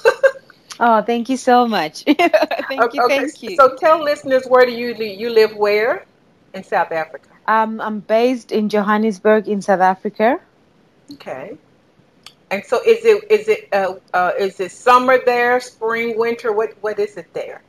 [0.83, 2.05] Oh, thank you so much.
[2.07, 3.55] thank you, okay, thank you.
[3.55, 5.21] So, tell listeners where do you live?
[5.21, 6.07] You live where?
[6.55, 7.29] In South Africa.
[7.51, 10.39] Um, I'm based in Johannesburg, in South Africa.
[11.15, 11.59] Okay.
[12.49, 16.53] And so, is it is it uh, uh, is it summer there, spring, winter?
[16.53, 17.61] What what is it there?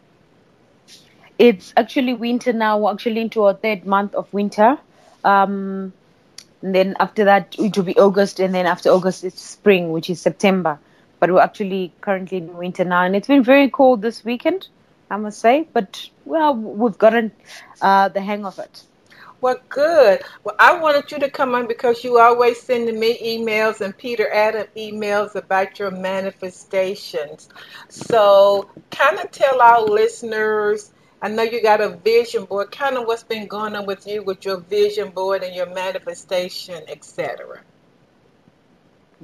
[1.40, 2.78] It's actually winter now.
[2.78, 4.78] We're actually into our third month of winter.
[5.24, 5.94] Um,
[6.62, 10.12] and then after that, it will be August, and then after August, it's spring, which
[10.12, 10.78] is September.
[11.20, 14.68] But we're actually currently in winter now, and it's been very cold this weekend,
[15.10, 15.68] I must say.
[15.74, 17.32] But well, we've gotten
[17.82, 18.84] uh, the hang of it.
[19.42, 20.22] Well, good.
[20.44, 24.32] Well, I wanted you to come on because you always sending me emails and Peter
[24.32, 27.50] Adam emails about your manifestations.
[27.90, 30.92] So, kind of tell our listeners.
[31.24, 32.72] I know you got a vision board.
[32.72, 36.84] Kind of what's been going on with you with your vision board and your manifestation,
[36.88, 37.62] etc.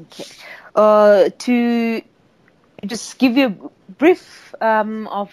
[0.01, 0.26] Okay.
[0.76, 2.01] Uh, to
[2.86, 5.32] just give you a brief um, of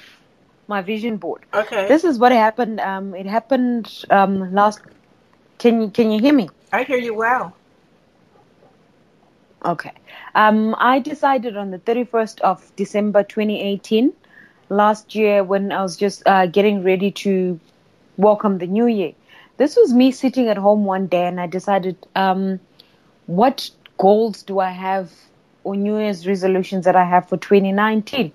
[0.68, 1.42] my vision board.
[1.52, 1.88] Okay.
[1.88, 2.80] This is what happened.
[2.80, 4.80] Um, it happened um, last.
[5.58, 6.48] Can you can you hear me?
[6.72, 7.54] I hear you well.
[9.64, 9.92] Okay.
[10.34, 14.12] Um, I decided on the 31st of December 2018
[14.68, 17.58] last year when I was just uh, getting ready to
[18.16, 19.12] welcome the new year.
[19.56, 22.60] This was me sitting at home one day and I decided, um,
[23.26, 25.12] what goals do I have
[25.62, 28.32] or New Year's resolutions that I have for 2019?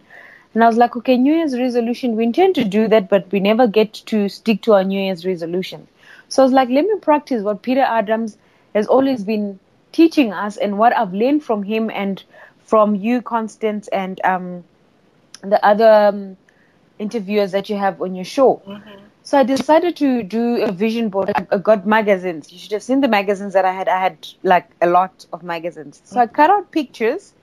[0.53, 3.39] And I was like, okay, New Year's resolution, we intend to do that, but we
[3.39, 5.87] never get to stick to our New Year's resolution.
[6.27, 8.37] So I was like, let me practice what Peter Adams
[8.73, 9.59] has always been
[9.91, 12.23] teaching us and what I've learned from him and
[12.63, 14.63] from you, Constance, and um,
[15.41, 16.37] the other um,
[16.97, 18.61] interviewers that you have on your show.
[18.67, 19.05] Mm-hmm.
[19.23, 21.31] So I decided to do a vision board.
[21.51, 22.51] I got magazines.
[22.51, 23.87] You should have seen the magazines that I had.
[23.87, 26.01] I had like a lot of magazines.
[26.03, 27.33] So I cut out pictures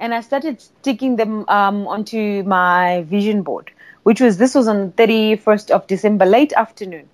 [0.00, 3.70] and I started sticking them um, onto my vision board,
[4.02, 7.08] which was this was on 31st of December, late afternoon.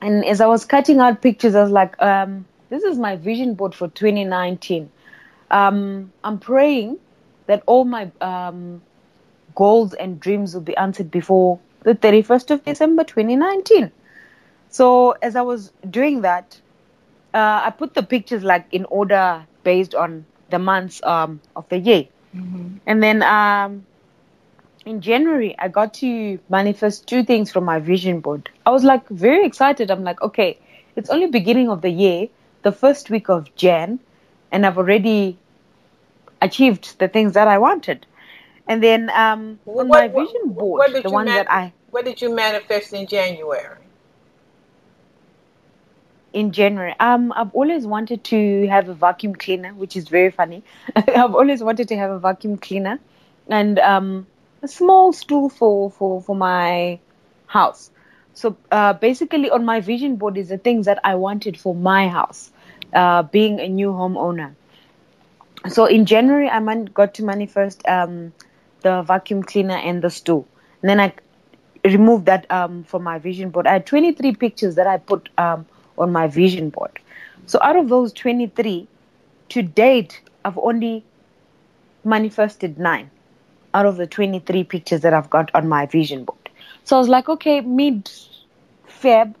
[0.00, 3.54] And as I was cutting out pictures, I was like, um, this is my vision
[3.54, 4.90] board for 2019.
[5.50, 6.98] Um, I'm praying
[7.46, 8.80] that all my um,
[9.54, 13.92] goals and dreams will be answered before the 31st of December 2019.
[14.70, 16.58] So as I was doing that,
[17.34, 21.78] uh, I put the pictures like in order based on the months um, of the
[21.78, 22.04] year.
[22.34, 22.76] Mm-hmm.
[22.86, 23.86] And then um,
[24.84, 28.48] in January, I got to manifest two things from my vision board.
[28.64, 29.90] I was like very excited.
[29.90, 30.58] I'm like, okay,
[30.94, 32.28] it's only beginning of the year,
[32.62, 33.98] the first week of Jan,
[34.52, 35.38] and I've already
[36.40, 38.06] achieved the things that I wanted.
[38.68, 42.34] And then um, on what, my vision board, the one that I what did you
[42.34, 43.85] manifest in January?
[46.36, 50.62] In January, um, I've always wanted to have a vacuum cleaner, which is very funny.
[50.94, 53.00] I've always wanted to have a vacuum cleaner,
[53.48, 54.26] and um,
[54.62, 56.98] a small stool for for for my
[57.46, 57.90] house.
[58.34, 62.08] So uh, basically, on my vision board is the things that I wanted for my
[62.08, 62.50] house,
[62.92, 64.52] uh, being a new homeowner.
[65.70, 68.34] So in January, I man- got to manifest um,
[68.82, 70.46] the vacuum cleaner and the stool.
[70.82, 71.14] And then I
[71.82, 73.66] removed that um, from my vision board.
[73.66, 75.64] I had 23 pictures that I put um,
[75.98, 76.98] on my vision board.
[77.46, 78.88] So out of those 23,
[79.50, 81.04] to date, I've only
[82.04, 83.10] manifested nine
[83.74, 86.48] out of the 23 pictures that I've got on my vision board.
[86.84, 88.10] So I was like, okay, mid
[88.88, 89.34] Feb,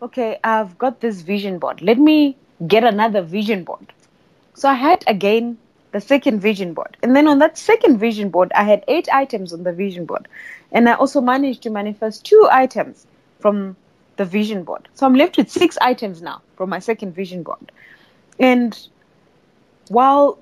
[0.00, 1.82] okay, I've got this vision board.
[1.82, 2.36] Let me
[2.66, 3.92] get another vision board.
[4.54, 5.58] So I had again
[5.92, 6.96] the second vision board.
[7.02, 10.26] And then on that second vision board, I had eight items on the vision board.
[10.72, 13.06] And I also managed to manifest two items
[13.38, 13.76] from
[14.16, 14.88] the vision board.
[14.94, 17.72] So I'm left with six items now from my second vision board.
[18.38, 18.78] And
[19.88, 20.38] while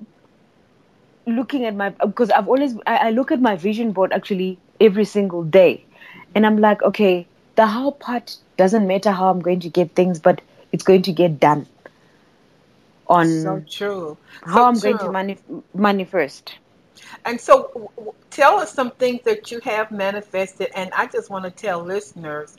[1.25, 5.05] looking at my, because I've always, I, I look at my vision board actually every
[5.05, 5.83] single day.
[6.35, 10.19] And I'm like, okay, the how part doesn't matter how I'm going to get things,
[10.19, 11.67] but it's going to get done
[13.07, 14.17] on so true.
[14.43, 14.81] how so I'm true.
[14.81, 16.55] going to mani- manifest.
[17.25, 20.69] And so, w- w- tell us some things that you have manifested.
[20.75, 22.55] And I just want to tell listeners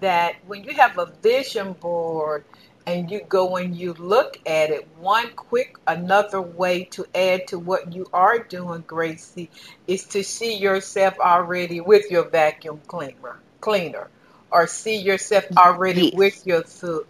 [0.00, 2.44] that when you have a vision board
[2.86, 7.58] and you go and you look at it, one quick another way to add to
[7.58, 9.50] what you are doing, Gracie,
[9.86, 13.38] is to see yourself already with your vacuum cleaner.
[13.60, 14.08] Cleaner
[14.50, 16.14] or see yourself already yes.
[16.14, 16.62] with your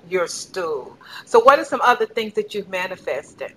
[0.09, 0.97] your stool.
[1.27, 3.53] So, what are some other things that you've manifested?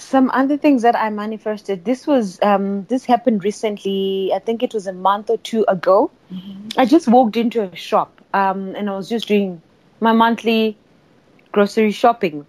[0.00, 1.84] Some other things that I manifested.
[1.84, 4.32] This was um, this happened recently.
[4.34, 6.10] I think it was a month or two ago.
[6.32, 6.68] Mm-hmm.
[6.78, 9.60] I just walked into a shop um, and I was just doing
[10.00, 10.76] my monthly
[11.52, 12.46] grocery shopping.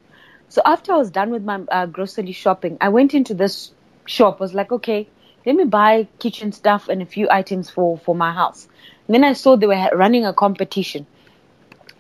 [0.50, 3.72] So after I was done with my uh, grocery shopping, I went into this
[4.06, 4.38] shop.
[4.40, 5.08] I was like, okay,
[5.46, 8.68] let me buy kitchen stuff and a few items for for my house.
[9.08, 11.06] And then I saw they were running a competition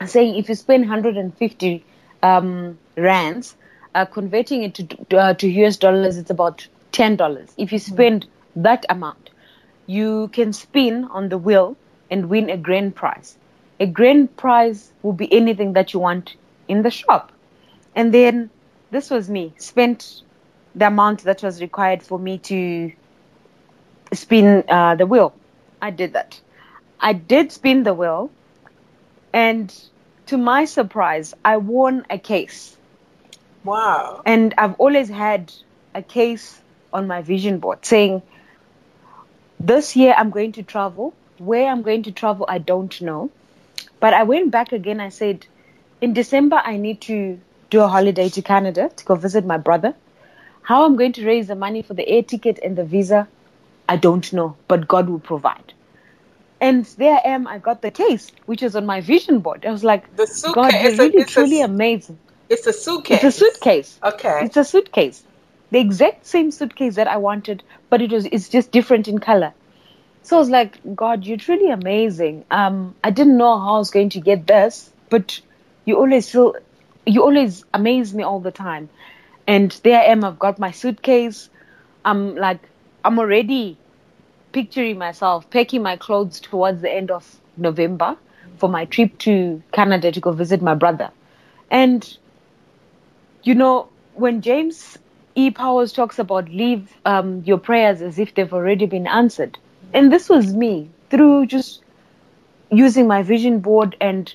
[0.07, 1.85] saying if you spend 150
[2.23, 3.55] um, rands,
[3.95, 7.53] uh, converting it to, uh, to US dollars, it's about $10.
[7.57, 8.63] If you spend mm-hmm.
[8.63, 9.29] that amount,
[9.87, 11.75] you can spin on the wheel
[12.09, 13.37] and win a grand prize.
[13.79, 16.35] A grand prize will be anything that you want
[16.67, 17.31] in the shop.
[17.95, 18.49] And then
[18.91, 20.21] this was me, spent
[20.75, 22.91] the amount that was required for me to
[24.13, 25.33] spin uh, the wheel.
[25.81, 26.39] I did that.
[26.99, 28.29] I did spin the wheel,
[29.33, 29.73] and
[30.27, 32.77] to my surprise, I won a case.
[33.63, 34.21] Wow.
[34.25, 35.53] And I've always had
[35.93, 36.61] a case
[36.93, 38.21] on my vision board saying,
[39.59, 41.13] This year I'm going to travel.
[41.37, 43.31] Where I'm going to travel, I don't know.
[43.99, 44.99] But I went back again.
[44.99, 45.45] I said,
[46.01, 47.39] In December, I need to
[47.69, 49.95] do a holiday to Canada to go visit my brother.
[50.63, 53.27] How I'm going to raise the money for the air ticket and the visa,
[53.89, 55.73] I don't know, but God will provide.
[56.59, 59.65] And there I am, I got the case, which is on my vision board.
[59.65, 60.05] I was like.
[60.51, 62.19] God, you're really, truly amazing.
[62.51, 63.23] It's a suitcase.
[63.23, 63.99] It's a suitcase.
[64.03, 64.41] Okay.
[64.43, 65.23] It's a suitcase.
[65.71, 69.53] the exact same suitcase that I wanted, but it was it's just different in color.
[70.23, 72.43] So I was like, God, you're truly amazing.
[72.51, 75.39] Um, I didn't know how I was going to get this, but
[75.85, 76.55] you always feel,
[77.05, 78.89] you always amaze me all the time.
[79.47, 80.23] And there I am.
[80.23, 81.49] I've got my suitcase.
[82.03, 82.59] I'm like,
[83.05, 83.77] I'm already
[84.51, 88.17] picturing myself packing my clothes towards the end of November
[88.57, 91.11] for my trip to Canada to go visit my brother.
[91.71, 92.17] And,
[93.43, 94.97] you know, when James
[95.35, 95.51] E.
[95.51, 99.57] Powers talks about leave um, your prayers as if they've already been answered.
[99.93, 101.81] And this was me through just
[102.69, 104.33] using my vision board and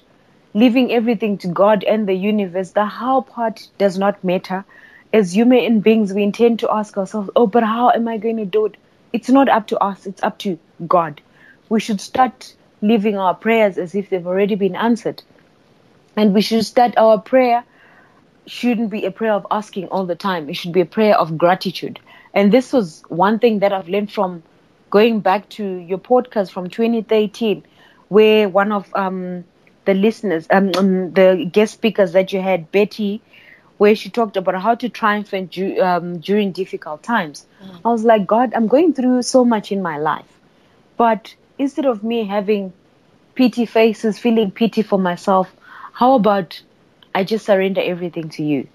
[0.55, 2.71] leaving everything to God and the universe.
[2.71, 4.65] The how part does not matter.
[5.13, 8.45] As human beings, we intend to ask ourselves, oh, but how am I going to
[8.45, 8.77] do it?
[9.13, 11.21] It's not up to us, it's up to God.
[11.69, 15.23] We should start leaving our prayers as if they've already been answered.
[16.17, 17.65] And we should start our prayer
[18.47, 20.49] shouldn't be a prayer of asking all the time.
[20.49, 22.01] It should be a prayer of gratitude.
[22.33, 24.43] And this was one thing that I've learned from
[24.91, 27.65] going back to your podcast from 2013,
[28.09, 29.45] where one of um,
[29.85, 33.23] the listeners, um, um, the guest speakers that you had, Betty,
[33.79, 37.47] where she talked about how to triumph um, during difficult times.
[37.63, 37.81] Mm.
[37.85, 40.25] I was like, God, I'm going through so much in my life.
[40.97, 42.73] But instead of me having
[43.35, 45.55] pity faces, feeling pity for myself,
[45.93, 46.61] how about
[47.17, 48.69] I just surrender everything to you.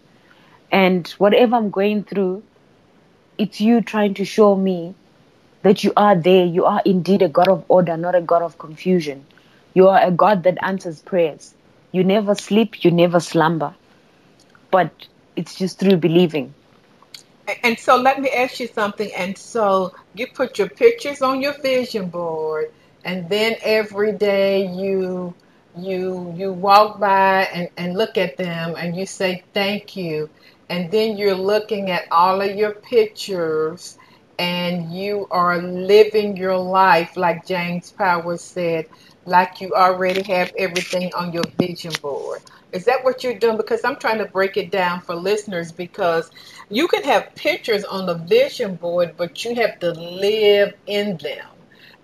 [0.72, 2.42] And whatever I'm going through,
[3.38, 4.96] it's you trying to show me
[5.62, 6.44] that you are there.
[6.44, 9.28] You are indeed a God of order, not a God of confusion.
[9.76, 11.54] You are a God that answers prayers.
[11.92, 13.76] You never sleep, you never slumber.
[14.72, 14.90] But
[15.36, 16.56] it's just through believing.
[17.64, 19.12] And so let me ask you something.
[19.16, 22.72] And so you put your pictures on your vision board,
[23.06, 25.36] and then every day you
[25.76, 30.30] you you walk by and, and look at them and you say thank you.
[30.70, 33.98] And then you're looking at all of your pictures
[34.40, 38.86] and you are living your life like James Powers said
[39.26, 42.42] like you already have everything on your vision board.
[42.72, 43.58] Is that what you're doing?
[43.58, 46.30] Because i'm trying to break it down for listeners because
[46.70, 51.51] you can have pictures on the vision board but you have to live in them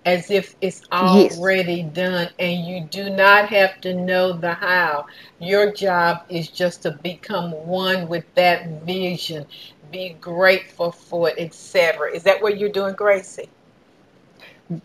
[0.08, 1.94] as if it's already yes.
[1.94, 5.06] done and you do not have to know the how.
[5.40, 9.46] Your job is just to become one with that vision,
[9.92, 12.14] be grateful for it, etc.
[12.14, 13.50] Is that what you're doing, Gracie?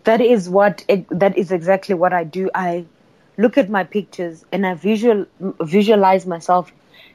[0.03, 2.49] That is what that is exactly what I do.
[2.53, 2.85] I
[3.37, 5.25] look at my pictures and I visual
[5.61, 6.69] visualize myself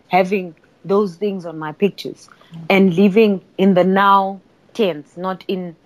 [0.08, 2.64] having those things on my pictures mm-hmm.
[2.70, 4.40] and living in the now
[4.72, 5.76] tense, not in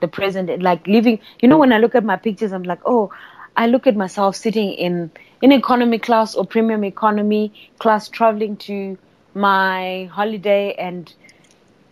[0.00, 3.10] the present like living you know when i look at my pictures i'm like oh
[3.56, 5.10] i look at myself sitting in
[5.42, 8.98] in economy class or premium economy class traveling to
[9.34, 11.14] my holiday and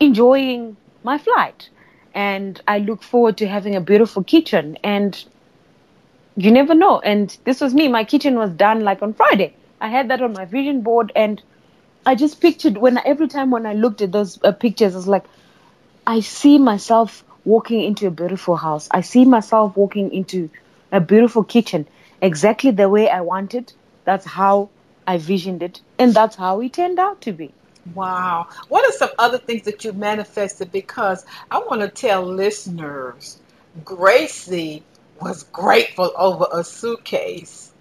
[0.00, 1.68] enjoying my flight.
[2.14, 4.76] And i look forward to having a beautiful kitchen.
[4.82, 5.22] And
[6.36, 7.00] you never know.
[7.00, 7.88] And this was me.
[7.88, 9.54] My kitchen was done like on friday.
[9.80, 11.12] I had that on my vision board.
[11.14, 11.42] And
[12.06, 15.08] i just pictured when every time when i looked at those uh, pictures i was
[15.08, 15.24] like
[16.06, 18.88] i see myself walking into a beautiful house.
[18.90, 20.50] I see myself walking into
[20.92, 21.86] a beautiful kitchen
[22.20, 23.72] exactly the way I wanted.
[24.04, 24.70] That's how
[25.06, 27.52] I visioned it, and that's how it turned out to be.
[27.94, 28.48] Wow.
[28.68, 30.70] What are some other things that you manifested?
[30.72, 33.38] Because I want to tell listeners
[33.84, 34.82] Gracie
[35.20, 37.72] was grateful over a suitcase.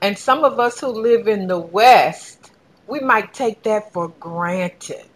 [0.00, 2.50] And some of us who live in the West,
[2.86, 5.08] we might take that for granted.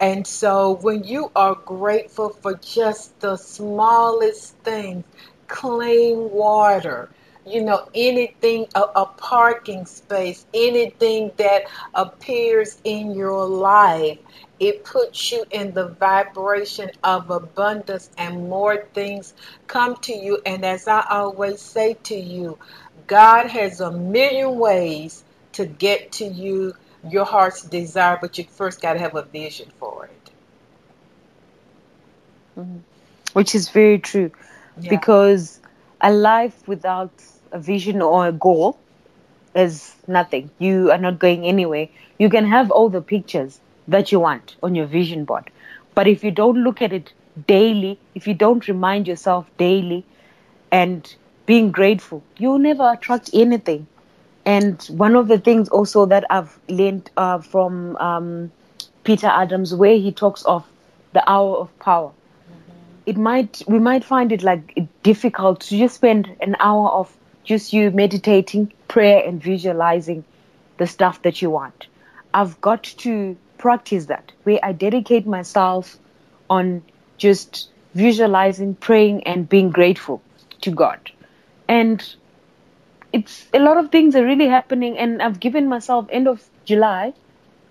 [0.00, 5.04] And so when you are grateful for just the smallest things,
[5.46, 7.10] clean water,
[7.46, 14.18] you know, anything, a, a, parking space, anything that appears in your life,
[14.58, 19.34] it puts you in the vibration of abundance and more things
[19.66, 20.40] come to you.
[20.46, 22.58] And as I always say to you,
[23.06, 26.74] God has a million ways to get to you
[27.08, 29.89] your heart's desire, but you first got to have a vision for it.
[32.58, 32.78] Mm-hmm.
[33.32, 34.32] Which is very true,
[34.80, 34.90] yeah.
[34.90, 35.60] because
[36.00, 37.12] a life without
[37.52, 38.78] a vision or a goal
[39.54, 40.50] is nothing.
[40.58, 41.88] You are not going anywhere.
[42.18, 45.50] You can have all the pictures that you want on your vision board,
[45.94, 47.12] but if you don't look at it
[47.46, 50.04] daily, if you don't remind yourself daily
[50.72, 51.14] and
[51.46, 53.86] being grateful, you'll never attract anything.
[54.44, 58.52] And one of the things also that I've learned uh, from um,
[59.04, 60.66] Peter Adams, where he talks of
[61.12, 62.12] the hour of power.
[63.06, 67.72] It might we might find it like difficult to just spend an hour of just
[67.72, 70.24] you meditating, prayer, and visualizing
[70.76, 71.86] the stuff that you want.
[72.32, 75.98] I've got to practice that, where I dedicate myself
[76.48, 76.82] on
[77.18, 80.22] just visualizing, praying, and being grateful
[80.60, 81.10] to God.
[81.68, 82.02] And
[83.12, 87.12] it's a lot of things are really happening, and I've given myself end of July,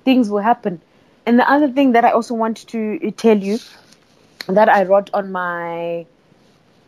[0.04, 0.82] things will happen.
[1.26, 3.60] And the other thing that I also want to tell you
[4.56, 6.06] that I wrote on my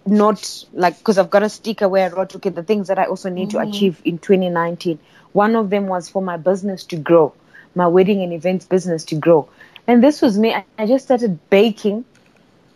[0.05, 3.05] note, like, because I've got a sticker where I wrote, okay, the things that I
[3.05, 3.63] also need mm-hmm.
[3.63, 4.99] to achieve in 2019.
[5.33, 7.33] One of them was for my business to grow,
[7.75, 9.47] my wedding and events business to grow.
[9.87, 10.55] And this was me.
[10.77, 12.05] I just started baking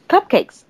[0.09, 0.63] cupcakes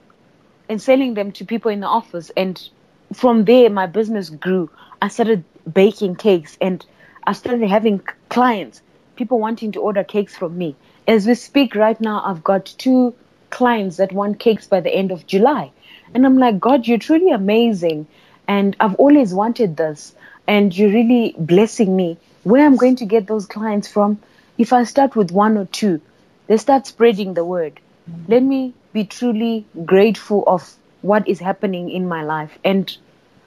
[0.68, 2.32] and selling them to people in the office.
[2.36, 2.70] And
[3.14, 4.70] from there, my business grew.
[5.02, 6.86] I started baking cakes and
[7.26, 8.82] I started having clients,
[9.16, 10.76] people wanting to order cakes from me.
[11.08, 13.14] As we speak right now, I've got two
[13.56, 15.72] clients that want cakes by the end of July.
[16.14, 18.06] And I'm like, God, you're truly amazing.
[18.50, 20.14] And I've always wanted this.
[20.46, 22.18] And you're really blessing me.
[22.44, 24.20] Where am I'm going to get those clients from,
[24.58, 26.02] if I start with one or two,
[26.48, 27.80] they start spreading the word.
[28.28, 32.58] Let me be truly grateful of what is happening in my life.
[32.64, 32.96] And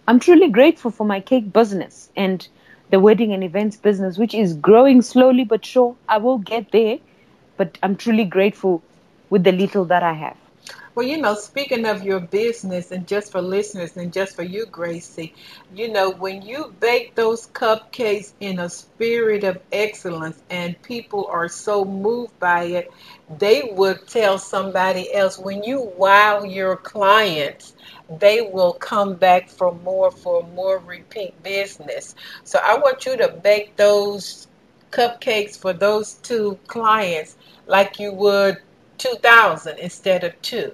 [0.06, 2.48] I'm truly grateful for my cake business and
[2.90, 5.96] the wedding and events business, which is growing slowly but sure.
[6.08, 6.98] I will get there,
[7.58, 8.82] but I'm truly grateful
[9.30, 10.36] with the little that I have.
[10.94, 14.66] Well, you know, speaking of your business and just for listeners and just for you,
[14.66, 15.32] Gracie,
[15.72, 21.48] you know, when you bake those cupcakes in a spirit of excellence and people are
[21.48, 22.92] so moved by it,
[23.38, 25.38] they would tell somebody else.
[25.38, 27.74] When you wow your clients,
[28.18, 32.16] they will come back for more, for more repeat business.
[32.42, 34.48] So I want you to bake those
[34.90, 38.56] cupcakes for those two clients like you would
[38.98, 40.72] 2000 instead of two.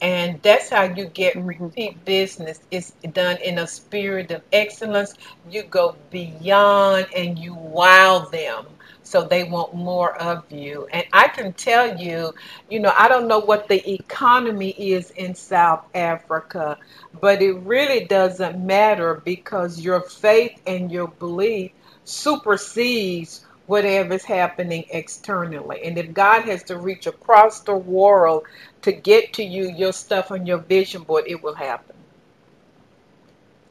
[0.00, 1.64] And that's how you get mm-hmm.
[1.64, 2.60] repeat business.
[2.70, 5.14] It's done in a spirit of excellence.
[5.50, 8.66] You go beyond and you wow them
[9.04, 10.88] so they want more of you.
[10.92, 12.32] And i can tell you
[12.70, 16.78] you know i don't know what the economy is in south africa
[17.20, 21.70] but it really doesn't matter because your faith and your belief
[22.04, 25.80] supersedes whatever is happening externally.
[25.84, 28.44] And if God has to reach across the world
[28.82, 31.96] to get to you, your stuff on your vision board, it will happen.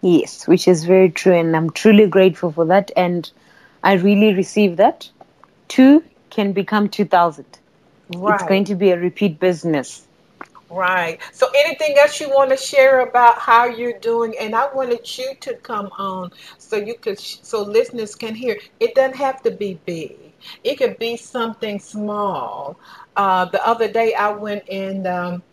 [0.02, 1.34] Yes, which is very true.
[1.34, 2.92] And I'm truly grateful for that.
[2.98, 3.30] And
[3.84, 5.10] I really receive that.
[5.68, 7.46] Two can become 2,000.
[8.16, 8.34] Right.
[8.36, 10.06] It's going to be a repeat business.
[10.74, 11.20] Right.
[11.34, 14.34] So, anything else you want to share about how you're doing?
[14.40, 18.58] And I wanted you to come on so you could, so listeners can hear.
[18.80, 20.34] It doesn't have to be big.
[20.64, 22.80] It could be something small.
[23.16, 25.44] Uh, the other day, I went in um,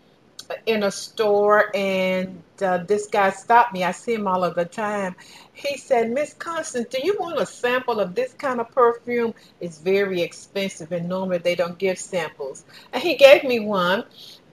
[0.67, 3.85] in a store, and uh, this guy stopped me.
[3.85, 5.17] I see him all of the time.
[5.53, 9.35] He said, "Miss Constance, do you want a sample of this kind of perfume?
[9.61, 14.05] It's very expensive, and normally they don't give samples." And he gave me one.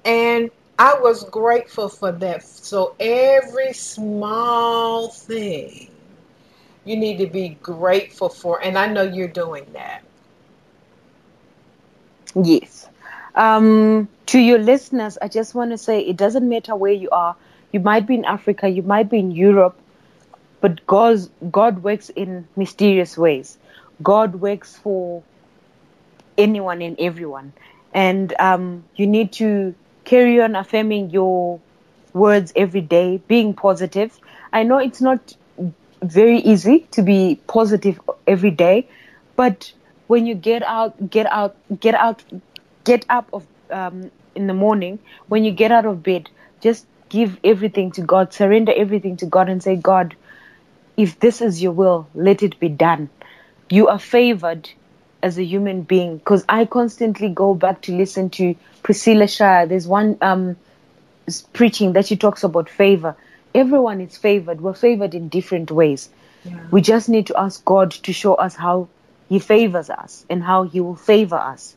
[0.08, 2.44] And I was grateful for that.
[2.44, 5.92] So every small thing
[6.86, 8.64] you need to be grateful for.
[8.64, 10.04] And I know you're doing that.
[12.42, 12.88] Yes.
[13.36, 17.36] Um, to your listeners, I just want to say it doesn't matter where you are.
[17.74, 19.78] You might be in Africa, you might be in Europe,
[20.62, 23.58] but God's, God works in mysterious ways.
[24.02, 25.22] God works for
[26.38, 27.52] anyone and everyone.
[27.94, 29.76] And um, you need to
[30.08, 31.60] carry on affirming your
[32.14, 34.18] words every day, being positive.
[34.54, 35.36] I know it's not
[36.02, 38.88] very easy to be positive every day,
[39.36, 39.74] but
[40.08, 42.24] when you get out, get out, get out,
[42.86, 46.30] get up of um, in the morning, when you get out of bed,
[46.62, 50.16] just give everything to God, surrender everything to God, and say, God,
[50.96, 53.10] if this is your will, let it be done.
[53.70, 54.70] You are favored
[55.22, 59.66] as a human being because I constantly go back to listen to Priscilla Shirer.
[59.66, 60.58] There's one um,
[61.54, 63.16] preaching that she talks about favor.
[63.54, 64.62] Everyone is favored.
[64.62, 66.10] We're favored in different ways.
[66.44, 66.60] Yeah.
[66.72, 68.90] We just need to ask God to show us how
[69.30, 71.76] He favors us and how He will favor us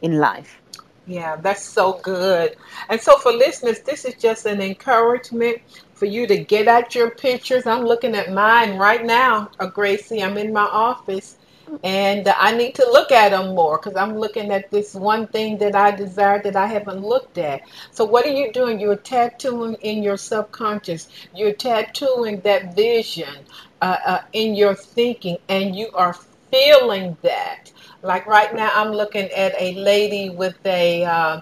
[0.00, 0.60] in life.
[1.06, 2.56] Yeah, that's so good.
[2.88, 5.58] And so, for listeners, this is just an encouragement
[5.94, 7.66] for you to get out your pictures.
[7.66, 10.22] I'm looking at mine right now, uh, Gracie.
[10.22, 11.36] I'm in my office
[11.82, 15.58] and I need to look at them more because I'm looking at this one thing
[15.58, 17.62] that I desire that I haven't looked at.
[17.92, 18.80] So, what are you doing?
[18.80, 23.34] You're tattooing in your subconscious, you're tattooing that vision
[23.80, 26.14] uh, uh, in your thinking, and you are
[26.50, 27.72] feeling that.
[28.02, 31.40] Like right now, I'm looking at a lady with a, uh,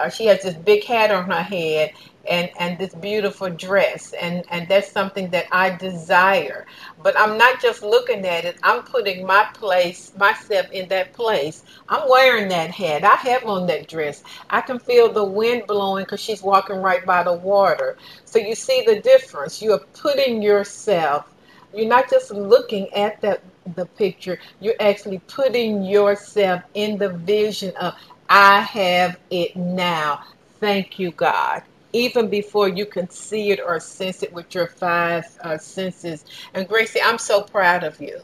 [0.00, 1.92] uh she has this big hat on her head,
[2.28, 6.66] and and this beautiful dress and and that's something that I desire.
[7.02, 11.64] But I'm not just looking at it I'm putting my place myself in that place.
[11.88, 13.04] I'm wearing that hat.
[13.04, 14.22] I have on that dress.
[14.50, 17.96] I can feel the wind blowing because she's walking right by the water.
[18.24, 19.62] So you see the difference.
[19.62, 21.26] You're putting yourself
[21.74, 23.42] you're not just looking at that
[23.76, 27.94] the picture you're actually putting yourself in the vision of
[28.28, 30.20] I have it now.
[30.60, 31.62] Thank you God
[31.98, 36.24] even before you can see it or sense it with your five uh, senses.
[36.54, 38.20] And Gracie, I'm so proud of you.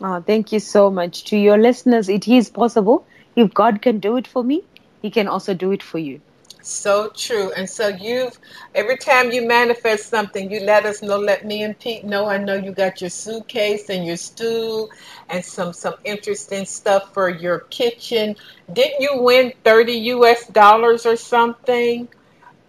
[0.00, 1.24] Oh, thank you so much.
[1.24, 3.06] To your listeners, it is possible.
[3.34, 4.64] If God can do it for me,
[5.02, 6.20] He can also do it for you.
[6.60, 7.50] So true.
[7.52, 8.38] And so you've
[8.74, 12.26] every time you manifest something, you let us know, let me and Pete know.
[12.26, 14.90] I know you got your suitcase and your stool
[15.28, 18.36] and some some interesting stuff for your kitchen.
[18.72, 22.08] Didn't you win 30 US dollars or something?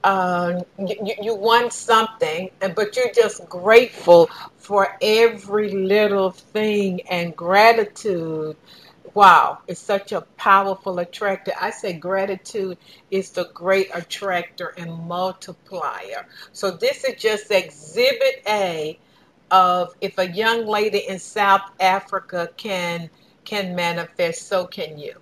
[0.04, 8.56] Uh, you, you won something, but you're just grateful for every little thing and gratitude.
[9.14, 11.52] Wow, it's such a powerful attractor.
[11.60, 12.78] I say gratitude
[13.10, 16.28] is the great attractor and multiplier.
[16.54, 19.00] So, this is just exhibit A
[19.52, 23.10] of if a young lady in South Africa can
[23.45, 25.16] can manifest, so can you.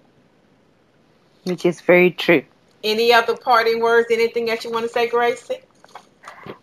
[1.45, 2.43] Which is very true.
[2.83, 4.07] Any other parting words?
[4.11, 5.61] Anything that you want to say, Gracie?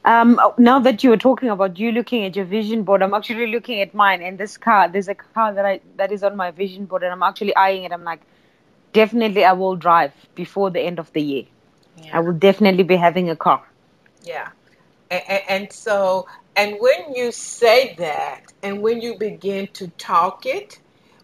[0.04, 3.46] Um, now that you were talking about you looking at your vision board, I'm actually
[3.46, 4.22] looking at mine.
[4.22, 7.12] And this car, there's a car that I that is on my vision board, and
[7.12, 7.92] I'm actually eyeing it.
[7.92, 8.20] I'm like,
[8.92, 11.44] definitely, I will drive before the end of the year.
[12.02, 12.18] Yeah.
[12.18, 13.62] I will definitely be having a car.
[14.22, 14.48] Yeah,
[15.10, 20.78] and, and so, and when you say that, and when you begin to talk it,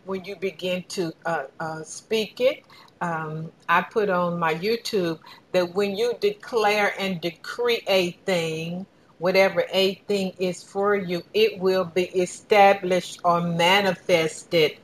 [0.04, 2.64] when you begin to uh, uh, speak it,
[3.00, 5.20] um, I put on my YouTube
[5.52, 8.86] that when you declare and decree a thing,
[9.18, 14.76] whatever a thing is for you, it will be established or manifested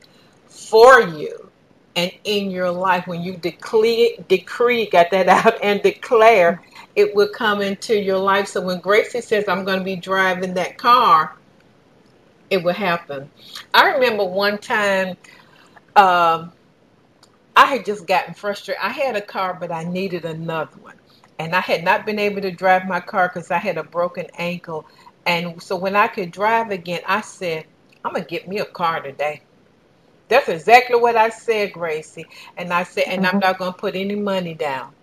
[0.47, 1.51] for you
[1.95, 3.05] and in your life.
[3.05, 6.63] When you decree, decree, got that out, and declare,
[6.95, 8.47] it will come into your life.
[8.47, 11.35] So when Gracie says, I'm going to be driving that car,
[12.49, 13.29] it will happen.
[13.73, 15.17] I remember one time.
[15.95, 16.51] Um,
[17.57, 18.83] I had just gotten frustrated.
[18.83, 20.93] I had a car, but I needed another one.
[21.39, 24.27] And I had not been able to drive my car because I had a broken
[24.37, 24.85] ankle.
[25.25, 27.65] And so when I could drive again, I said,
[28.05, 29.41] I'm going to get me a car today.
[30.27, 32.27] That's exactly what I said, Gracie.
[32.57, 33.39] And I said, and I'm mm-hmm.
[33.39, 34.93] not going to put any money down.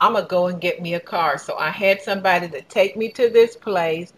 [0.00, 1.36] I'm going to go and get me a car.
[1.36, 4.12] So I had somebody to take me to this place.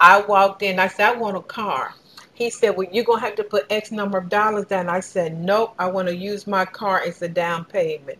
[0.00, 0.78] I walked in.
[0.78, 1.92] I said, I want a car.
[2.36, 4.90] He said, Well, you're going to have to put X number of dollars down.
[4.90, 8.18] I said, Nope, I want to use my car as a down payment.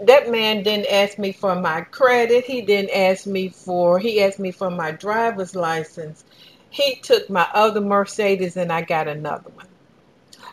[0.00, 2.44] That man didn't ask me for my credit.
[2.44, 6.24] He didn't ask me for, he asked me for my driver's license.
[6.70, 9.68] He took my other Mercedes and I got another one.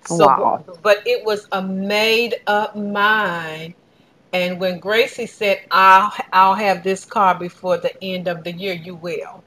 [0.06, 0.64] So, wow.
[0.84, 3.74] but it was a made up mind.
[4.32, 8.74] And when Gracie said, I'll, I'll have this car before the end of the year,
[8.74, 9.44] you will.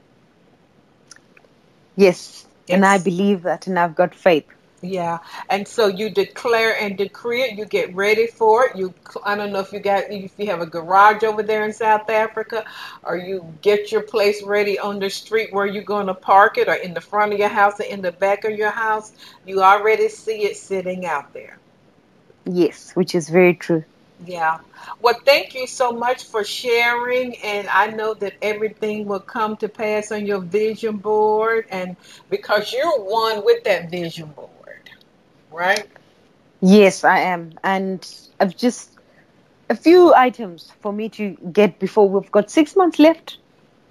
[1.95, 4.45] Yes, and I believe that, and I've got faith.
[4.81, 7.57] Yeah, and so you declare and decree it.
[7.57, 8.75] You get ready for it.
[8.75, 8.93] You,
[9.23, 12.09] I don't know if you got if you have a garage over there in South
[12.09, 12.65] Africa,
[13.01, 16.67] or you get your place ready on the street where you're going to park it,
[16.67, 19.13] or in the front of your house, or in the back of your house.
[19.45, 21.57] You already see it sitting out there.
[22.45, 23.85] Yes, which is very true.
[24.25, 24.59] Yeah.
[25.01, 27.37] Well, thank you so much for sharing.
[27.37, 31.65] And I know that everything will come to pass on your vision board.
[31.69, 31.97] And
[32.29, 34.89] because you're one with that vision board,
[35.51, 35.87] right?
[36.61, 37.53] Yes, I am.
[37.63, 38.07] And
[38.39, 38.91] I've just
[39.69, 43.39] a few items for me to get before we've got six months left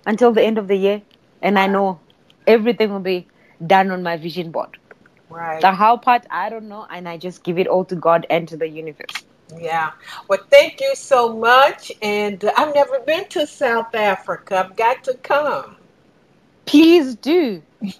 [0.06, 1.02] until the end of the year.
[1.42, 2.02] And I know
[2.46, 3.28] everything will be
[3.64, 4.78] done on my vision board.
[5.30, 5.60] Right.
[5.62, 6.86] The how part, I don't know.
[6.90, 9.24] And I just give it all to God and to the universe.
[9.58, 9.92] Yeah.
[10.28, 11.92] Well, thank you so much.
[12.02, 14.66] And I've never been to South Africa.
[14.66, 15.76] I've got to come.
[16.66, 17.62] Please do.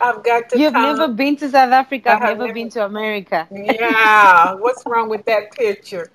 [0.00, 0.82] I've got to You've come.
[0.82, 2.12] never been to South Africa.
[2.12, 3.48] I've never, never, been to America.
[3.50, 4.54] yeah.
[4.58, 6.10] What's wrong with that picture?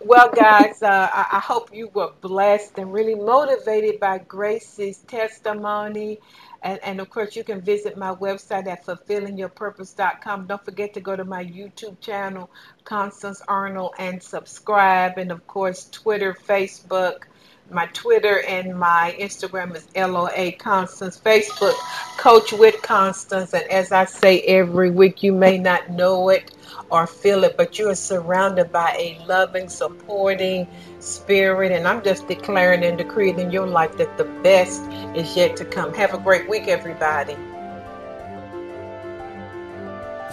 [0.00, 6.20] Well, guys, uh, I, I hope you were blessed and really motivated by Gracie's testimony
[6.64, 10.46] and, and of course, you can visit my website at fulfillingyourpurpose.com.
[10.46, 12.50] Don't forget to go to my YouTube channel,
[12.84, 15.18] Constance Arnold, and subscribe.
[15.18, 17.24] And of course, Twitter, Facebook,
[17.70, 21.20] My Twitter and my Instagram is LOA Constance.
[21.22, 21.74] Facebook,
[22.18, 23.52] Coach with Constance.
[23.52, 26.50] And as I say every week, you may not know it
[26.90, 30.66] or feel it, but you are surrounded by a loving, supporting
[31.04, 31.72] spirit.
[31.72, 34.82] And I'm just declaring and decreeing in your life that the best
[35.14, 35.94] is yet to come.
[35.94, 37.36] Have a great week, everybody.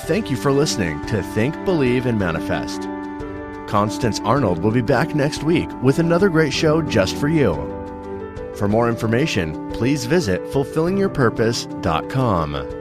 [0.01, 2.81] Thank you for listening to Think, Believe, and Manifest.
[3.67, 7.53] Constance Arnold will be back next week with another great show just for you.
[8.55, 12.80] For more information, please visit fulfillingyourpurpose.com.